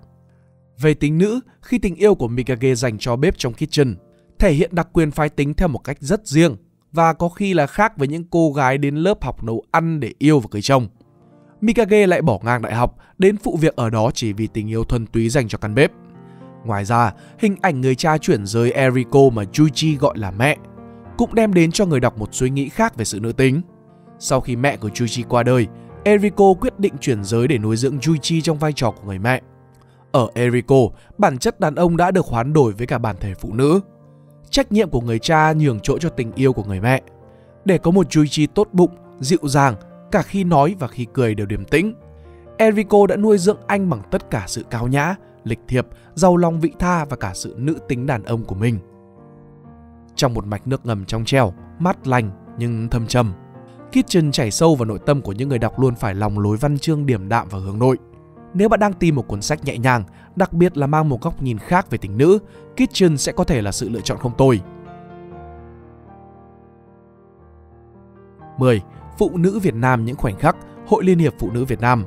Về 0.81 0.95
tính 0.95 1.19
nữ, 1.19 1.41
khi 1.63 1.79
tình 1.79 1.95
yêu 1.95 2.15
của 2.15 2.29
Mikage 2.29 2.75
dành 2.75 2.99
cho 2.99 3.17
bếp 3.17 3.39
trong 3.39 3.53
Kitchen, 3.53 3.97
thể 4.39 4.53
hiện 4.53 4.71
đặc 4.75 4.89
quyền 4.93 5.11
phái 5.11 5.29
tính 5.29 5.55
theo 5.55 5.69
một 5.69 5.79
cách 5.79 5.97
rất 6.01 6.27
riêng 6.27 6.57
và 6.93 7.13
có 7.13 7.29
khi 7.29 7.55
là 7.55 7.67
khác 7.67 7.99
với 7.99 8.09
những 8.09 8.25
cô 8.31 8.53
gái 8.53 8.79
đến 8.79 8.97
lớp 8.97 9.25
học 9.25 9.45
nấu 9.45 9.63
ăn 9.71 10.01
để 10.01 10.13
yêu 10.19 10.41
và 10.41 10.49
cưới 10.51 10.63
chồng. 10.63 10.89
Mikage 11.61 12.07
lại 12.07 12.23
bỏ 12.23 12.39
ngang 12.45 12.63
đại 12.63 12.75
học, 12.75 12.97
đến 13.19 13.37
phụ 13.37 13.57
việc 13.61 13.77
ở 13.77 13.91
đó 13.91 14.11
chỉ 14.15 14.33
vì 14.33 14.47
tình 14.47 14.71
yêu 14.71 14.85
thuần 14.85 15.07
túy 15.07 15.29
dành 15.29 15.49
cho 15.49 15.59
căn 15.59 15.75
bếp. 15.75 15.93
Ngoài 16.65 16.85
ra, 16.85 17.13
hình 17.39 17.57
ảnh 17.63 17.81
người 17.81 17.95
cha 17.95 18.19
chuyển 18.19 18.47
giới 18.47 18.73
Eriko 18.73 19.21
mà 19.33 19.43
Juji 19.53 19.99
gọi 19.99 20.19
là 20.19 20.31
mẹ 20.31 20.57
cũng 21.17 21.35
đem 21.35 21.55
đến 21.55 21.73
cho 21.73 21.87
người 21.87 22.01
đọc 22.01 22.19
một 22.19 22.35
suy 22.35 22.51
nghĩ 22.51 22.69
khác 22.69 22.97
về 22.97 23.05
sự 23.05 23.21
nữ 23.21 23.33
tính. 23.33 23.63
Sau 24.19 24.41
khi 24.41 24.57
mẹ 24.57 24.77
của 24.77 24.89
Juji 24.89 25.25
qua 25.29 25.43
đời, 25.43 25.67
Eriko 26.05 26.55
quyết 26.61 26.79
định 26.79 26.95
chuyển 27.01 27.25
giới 27.25 27.49
để 27.49 27.59
nuôi 27.59 27.77
dưỡng 27.77 27.99
Juji 27.99 28.41
trong 28.41 28.59
vai 28.59 28.73
trò 28.73 28.91
của 28.91 29.07
người 29.07 29.19
mẹ. 29.19 29.43
Ở 30.17 30.29
Eriko, 30.35 30.77
bản 31.19 31.39
chất 31.39 31.61
đàn 31.61 31.75
ông 31.75 31.97
đã 31.97 32.11
được 32.11 32.27
hoán 32.27 32.53
đổi 32.53 32.73
với 32.73 32.87
cả 32.87 32.99
bản 32.99 33.17
thể 33.21 33.35
phụ 33.35 33.53
nữ. 33.53 33.81
Trách 34.51 34.73
nhiệm 34.73 34.91
của 34.91 35.01
người 35.01 35.19
cha 35.19 35.53
nhường 35.53 35.81
chỗ 35.81 35.99
cho 35.99 36.09
tình 36.09 36.33
yêu 36.33 36.53
của 36.53 36.65
người 36.65 36.81
mẹ. 36.81 37.03
Để 37.65 37.79
có 37.79 37.91
một 37.91 38.09
Juichi 38.11 38.47
tốt 38.55 38.69
bụng, 38.73 38.91
dịu 39.21 39.39
dàng, 39.43 39.75
cả 40.13 40.23
khi 40.23 40.45
nói 40.45 40.75
và 40.79 40.89
khi 40.89 41.07
cười 41.13 41.35
đều 41.35 41.47
điềm 41.47 41.65
tĩnh. 41.65 41.95
Enrico 42.59 43.07
đã 43.07 43.17
nuôi 43.17 43.39
dưỡng 43.39 43.59
anh 43.67 43.91
bằng 43.91 44.03
tất 44.11 44.31
cả 44.31 44.45
sự 44.47 44.65
cao 44.71 44.87
nhã, 44.87 45.15
lịch 45.45 45.61
thiệp, 45.69 45.87
giàu 46.15 46.37
lòng 46.37 46.61
vị 46.61 46.73
tha 46.79 47.05
và 47.05 47.17
cả 47.17 47.31
sự 47.35 47.55
nữ 47.57 47.79
tính 47.89 48.07
đàn 48.07 48.25
ông 48.25 48.45
của 48.45 48.55
mình. 48.55 48.79
Trong 50.15 50.35
một 50.35 50.47
mạch 50.47 50.67
nước 50.67 50.87
ngầm 50.87 51.05
trong 51.05 51.25
treo, 51.25 51.53
mát 51.79 52.07
lành 52.07 52.31
nhưng 52.59 52.89
thâm 52.89 53.07
trầm, 53.07 53.33
Kitchen 53.91 54.33
chảy 54.33 54.51
sâu 54.51 54.75
vào 54.75 54.85
nội 54.85 54.99
tâm 55.07 55.23
của 55.23 55.33
những 55.33 55.49
người 55.49 55.59
đọc 55.59 55.81
luôn 55.81 55.95
phải 55.95 56.15
lòng 56.15 56.39
lối 56.39 56.57
văn 56.57 56.79
chương 56.79 57.07
điểm 57.07 57.29
đạm 57.29 57.49
và 57.51 57.59
hướng 57.59 57.79
nội. 57.79 57.97
Nếu 58.59 58.69
bạn 58.69 58.81
đang 58.81 58.93
tìm 58.93 59.15
một 59.15 59.29
cuốn 59.29 59.43
sách 59.43 59.65
nhẹ 59.65 59.79
nhàng, 59.79 60.05
đặc 60.37 60.53
biệt 60.53 60.77
là 60.77 60.87
mang 60.87 61.09
một 61.09 61.23
góc 61.23 61.43
nhìn 61.43 61.59
khác 61.59 61.91
về 61.91 61.99
tình 61.99 62.19
nữ, 62.19 62.39
Kitchen 62.77 63.17
sẽ 63.17 63.33
có 63.33 63.45
thể 63.45 63.63
là 63.63 63.73
sự 63.73 63.89
lựa 63.89 64.01
chọn 64.01 64.19
không 64.19 64.37
tồi. 64.37 64.61
10. 68.59 68.83
Phụ 69.19 69.37
nữ 69.37 69.59
Việt 69.59 69.75
Nam 69.75 70.05
những 70.05 70.17
khoảnh 70.17 70.39
khắc, 70.39 70.57
Hội 70.87 71.05
Liên 71.05 71.19
hiệp 71.19 71.35
Phụ 71.39 71.51
nữ 71.51 71.65
Việt 71.65 71.81
Nam. 71.81 72.05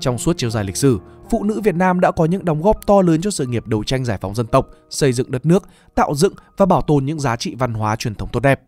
Trong 0.00 0.18
suốt 0.18 0.32
chiều 0.36 0.50
dài 0.50 0.64
lịch 0.64 0.76
sử, 0.76 0.98
phụ 1.30 1.44
nữ 1.44 1.60
Việt 1.60 1.74
Nam 1.74 2.00
đã 2.00 2.10
có 2.10 2.24
những 2.24 2.44
đóng 2.44 2.62
góp 2.62 2.86
to 2.86 3.02
lớn 3.02 3.20
cho 3.20 3.30
sự 3.30 3.46
nghiệp 3.46 3.66
đấu 3.66 3.84
tranh 3.84 4.04
giải 4.04 4.18
phóng 4.20 4.34
dân 4.34 4.46
tộc, 4.46 4.68
xây 4.90 5.12
dựng 5.12 5.30
đất 5.30 5.46
nước, 5.46 5.68
tạo 5.94 6.14
dựng 6.14 6.32
và 6.56 6.66
bảo 6.66 6.82
tồn 6.82 7.04
những 7.04 7.20
giá 7.20 7.36
trị 7.36 7.54
văn 7.54 7.74
hóa 7.74 7.96
truyền 7.96 8.14
thống 8.14 8.28
tốt 8.32 8.40
đẹp. 8.40 8.60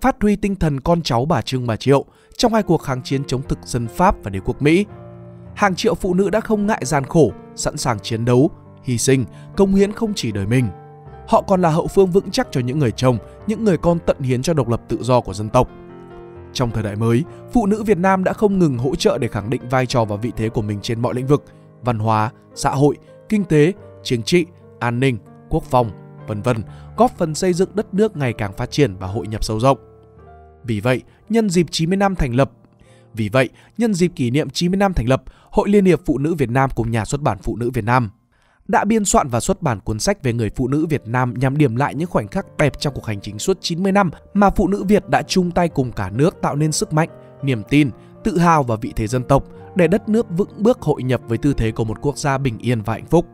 Phát 0.00 0.16
huy 0.20 0.36
tinh 0.36 0.56
thần 0.56 0.80
con 0.80 1.02
cháu 1.02 1.24
bà 1.24 1.42
Trưng 1.42 1.66
bà 1.66 1.76
Triệu 1.76 2.04
trong 2.36 2.54
hai 2.54 2.62
cuộc 2.62 2.82
kháng 2.82 3.02
chiến 3.02 3.24
chống 3.24 3.42
thực 3.42 3.58
dân 3.64 3.88
Pháp 3.88 4.16
và 4.22 4.30
đế 4.30 4.40
quốc 4.44 4.62
Mỹ. 4.62 4.84
Hàng 5.56 5.74
triệu 5.74 5.94
phụ 5.94 6.14
nữ 6.14 6.30
đã 6.30 6.40
không 6.40 6.66
ngại 6.66 6.82
gian 6.84 7.04
khổ, 7.04 7.32
sẵn 7.54 7.76
sàng 7.76 8.00
chiến 8.00 8.24
đấu, 8.24 8.50
hy 8.82 8.98
sinh, 8.98 9.24
công 9.56 9.74
hiến 9.74 9.92
không 9.92 10.12
chỉ 10.14 10.32
đời 10.32 10.46
mình. 10.46 10.68
Họ 11.28 11.42
còn 11.42 11.62
là 11.62 11.70
hậu 11.70 11.86
phương 11.86 12.10
vững 12.10 12.30
chắc 12.30 12.48
cho 12.50 12.60
những 12.60 12.78
người 12.78 12.90
chồng, 12.90 13.18
những 13.46 13.64
người 13.64 13.76
con 13.76 13.98
tận 14.06 14.20
hiến 14.20 14.42
cho 14.42 14.54
độc 14.54 14.68
lập 14.68 14.80
tự 14.88 15.02
do 15.02 15.20
của 15.20 15.34
dân 15.34 15.48
tộc– 15.48 15.68
trong 16.54 16.70
thời 16.70 16.82
đại 16.82 16.96
mới, 16.96 17.24
phụ 17.52 17.66
nữ 17.66 17.82
Việt 17.82 17.98
Nam 17.98 18.24
đã 18.24 18.32
không 18.32 18.58
ngừng 18.58 18.78
hỗ 18.78 18.94
trợ 18.94 19.18
để 19.18 19.28
khẳng 19.28 19.50
định 19.50 19.68
vai 19.70 19.86
trò 19.86 20.04
và 20.04 20.16
vị 20.16 20.32
thế 20.36 20.48
của 20.48 20.62
mình 20.62 20.78
trên 20.82 21.00
mọi 21.00 21.14
lĩnh 21.14 21.26
vực, 21.26 21.44
văn 21.82 21.98
hóa, 21.98 22.30
xã 22.54 22.70
hội, 22.70 22.96
kinh 23.28 23.44
tế, 23.44 23.72
chính 24.02 24.22
trị, 24.22 24.46
an 24.78 25.00
ninh, 25.00 25.18
quốc 25.48 25.62
phòng, 25.62 25.90
vân 26.26 26.42
vân, 26.42 26.56
góp 26.96 27.10
phần 27.18 27.34
xây 27.34 27.52
dựng 27.52 27.70
đất 27.74 27.94
nước 27.94 28.16
ngày 28.16 28.32
càng 28.32 28.52
phát 28.52 28.70
triển 28.70 28.96
và 28.96 29.06
hội 29.06 29.26
nhập 29.26 29.44
sâu 29.44 29.60
rộng. 29.60 29.78
Vì 30.64 30.80
vậy, 30.80 31.02
nhân 31.28 31.50
dịp 31.50 31.66
90 31.70 31.96
năm 31.96 32.14
thành 32.14 32.34
lập, 32.34 32.50
vì 33.14 33.28
vậy, 33.28 33.48
nhân 33.78 33.94
dịp 33.94 34.12
kỷ 34.16 34.30
niệm 34.30 34.50
90 34.50 34.76
năm 34.76 34.94
thành 34.94 35.08
lập, 35.08 35.22
Hội 35.50 35.68
Liên 35.68 35.84
hiệp 35.84 36.00
Phụ 36.06 36.18
nữ 36.18 36.34
Việt 36.34 36.50
Nam 36.50 36.70
cùng 36.74 36.90
Nhà 36.90 37.04
xuất 37.04 37.20
bản 37.20 37.38
Phụ 37.42 37.56
nữ 37.56 37.70
Việt 37.70 37.84
Nam 37.84 38.10
đã 38.68 38.84
biên 38.84 39.04
soạn 39.04 39.28
và 39.28 39.40
xuất 39.40 39.62
bản 39.62 39.80
cuốn 39.80 39.98
sách 39.98 40.22
về 40.22 40.32
người 40.32 40.50
phụ 40.56 40.68
nữ 40.68 40.86
Việt 40.86 41.02
Nam 41.06 41.34
nhằm 41.36 41.56
điểm 41.56 41.76
lại 41.76 41.94
những 41.94 42.08
khoảnh 42.08 42.28
khắc 42.28 42.56
đẹp 42.56 42.80
trong 42.80 42.94
cuộc 42.94 43.06
hành 43.06 43.20
trình 43.20 43.38
suốt 43.38 43.58
90 43.60 43.92
năm 43.92 44.10
mà 44.34 44.50
phụ 44.50 44.68
nữ 44.68 44.84
Việt 44.84 45.08
đã 45.08 45.22
chung 45.22 45.50
tay 45.50 45.68
cùng 45.68 45.92
cả 45.92 46.10
nước 46.10 46.36
tạo 46.42 46.56
nên 46.56 46.72
sức 46.72 46.92
mạnh, 46.92 47.08
niềm 47.42 47.62
tin, 47.68 47.90
tự 48.24 48.38
hào 48.38 48.62
và 48.62 48.76
vị 48.76 48.92
thế 48.96 49.06
dân 49.06 49.24
tộc 49.24 49.44
để 49.74 49.86
đất 49.86 50.08
nước 50.08 50.26
vững 50.36 50.48
bước 50.58 50.82
hội 50.82 51.02
nhập 51.02 51.20
với 51.28 51.38
tư 51.38 51.54
thế 51.56 51.72
của 51.72 51.84
một 51.84 51.98
quốc 52.00 52.18
gia 52.18 52.38
bình 52.38 52.58
yên 52.58 52.82
và 52.82 52.92
hạnh 52.92 53.06
phúc. 53.06 53.26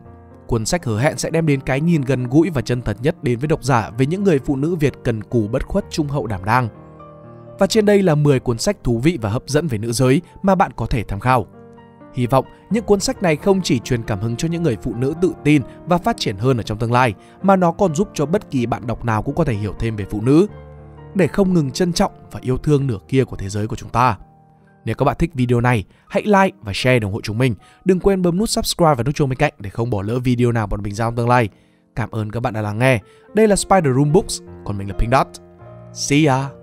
Cuốn 0.47 0.65
sách 0.65 0.85
hứa 0.85 0.99
hẹn 0.99 1.17
sẽ 1.17 1.29
đem 1.29 1.45
đến 1.45 1.61
cái 1.61 1.81
nhìn 1.81 2.01
gần 2.01 2.27
gũi 2.27 2.49
và 2.49 2.61
chân 2.61 2.81
thật 2.81 2.97
nhất 3.01 3.23
đến 3.23 3.39
với 3.39 3.47
độc 3.47 3.63
giả 3.63 3.89
về 3.97 4.05
những 4.05 4.23
người 4.23 4.39
phụ 4.39 4.55
nữ 4.55 4.75
Việt 4.75 4.93
cần 5.03 5.23
cù 5.23 5.47
bất 5.47 5.65
khuất 5.67 5.85
trung 5.89 6.07
hậu 6.07 6.27
đảm 6.27 6.45
đang. 6.45 6.67
Và 7.61 7.67
trên 7.67 7.85
đây 7.85 8.03
là 8.03 8.15
10 8.15 8.39
cuốn 8.39 8.57
sách 8.57 8.83
thú 8.83 8.99
vị 8.99 9.17
và 9.21 9.29
hấp 9.29 9.43
dẫn 9.47 9.67
về 9.67 9.77
nữ 9.77 9.91
giới 9.91 10.21
mà 10.41 10.55
bạn 10.55 10.71
có 10.75 10.85
thể 10.85 11.03
tham 11.03 11.19
khảo. 11.19 11.47
Hy 12.13 12.27
vọng 12.27 12.45
những 12.69 12.83
cuốn 12.83 12.99
sách 12.99 13.23
này 13.23 13.35
không 13.35 13.61
chỉ 13.61 13.79
truyền 13.79 14.03
cảm 14.03 14.19
hứng 14.19 14.35
cho 14.35 14.47
những 14.47 14.63
người 14.63 14.77
phụ 14.83 14.95
nữ 14.95 15.13
tự 15.21 15.33
tin 15.43 15.61
và 15.85 15.97
phát 15.97 16.17
triển 16.17 16.37
hơn 16.37 16.57
ở 16.57 16.63
trong 16.63 16.77
tương 16.77 16.91
lai, 16.91 17.13
mà 17.41 17.55
nó 17.55 17.71
còn 17.71 17.95
giúp 17.95 18.09
cho 18.13 18.25
bất 18.25 18.51
kỳ 18.51 18.65
bạn 18.65 18.87
đọc 18.87 19.05
nào 19.05 19.21
cũng 19.21 19.35
có 19.35 19.43
thể 19.43 19.53
hiểu 19.53 19.73
thêm 19.79 19.95
về 19.95 20.05
phụ 20.09 20.21
nữ, 20.21 20.47
để 21.15 21.27
không 21.27 21.53
ngừng 21.53 21.71
trân 21.71 21.93
trọng 21.93 22.11
và 22.31 22.39
yêu 22.43 22.57
thương 22.57 22.87
nửa 22.87 22.99
kia 23.07 23.23
của 23.23 23.35
thế 23.35 23.49
giới 23.49 23.67
của 23.67 23.75
chúng 23.75 23.89
ta. 23.89 24.17
Nếu 24.85 24.95
các 24.95 25.05
bạn 25.05 25.15
thích 25.19 25.31
video 25.33 25.61
này, 25.61 25.85
hãy 26.09 26.23
like 26.25 26.57
và 26.61 26.71
share 26.75 26.99
để 26.99 27.05
ủng 27.05 27.13
hộ 27.13 27.21
chúng 27.21 27.37
mình. 27.37 27.55
Đừng 27.85 27.99
quên 27.99 28.21
bấm 28.21 28.37
nút 28.37 28.49
subscribe 28.49 28.95
và 28.95 29.03
nút 29.03 29.15
chuông 29.15 29.29
bên 29.29 29.37
cạnh 29.37 29.53
để 29.59 29.69
không 29.69 29.89
bỏ 29.89 30.01
lỡ 30.01 30.19
video 30.19 30.51
nào 30.51 30.67
bọn 30.67 30.83
mình 30.83 30.93
ra 30.93 31.05
trong 31.05 31.15
tương 31.15 31.29
lai. 31.29 31.49
Cảm 31.95 32.11
ơn 32.11 32.31
các 32.31 32.39
bạn 32.39 32.53
đã 32.53 32.61
lắng 32.61 32.79
nghe. 32.79 32.99
Đây 33.33 33.47
là 33.47 33.55
Spider 33.55 33.95
Room 33.95 34.11
Books, 34.11 34.41
còn 34.65 34.77
mình 34.77 34.87
là 34.87 34.95
Pink 34.99 35.11
Dot. 35.13 35.27
See 35.93 36.25
ya! 36.25 36.60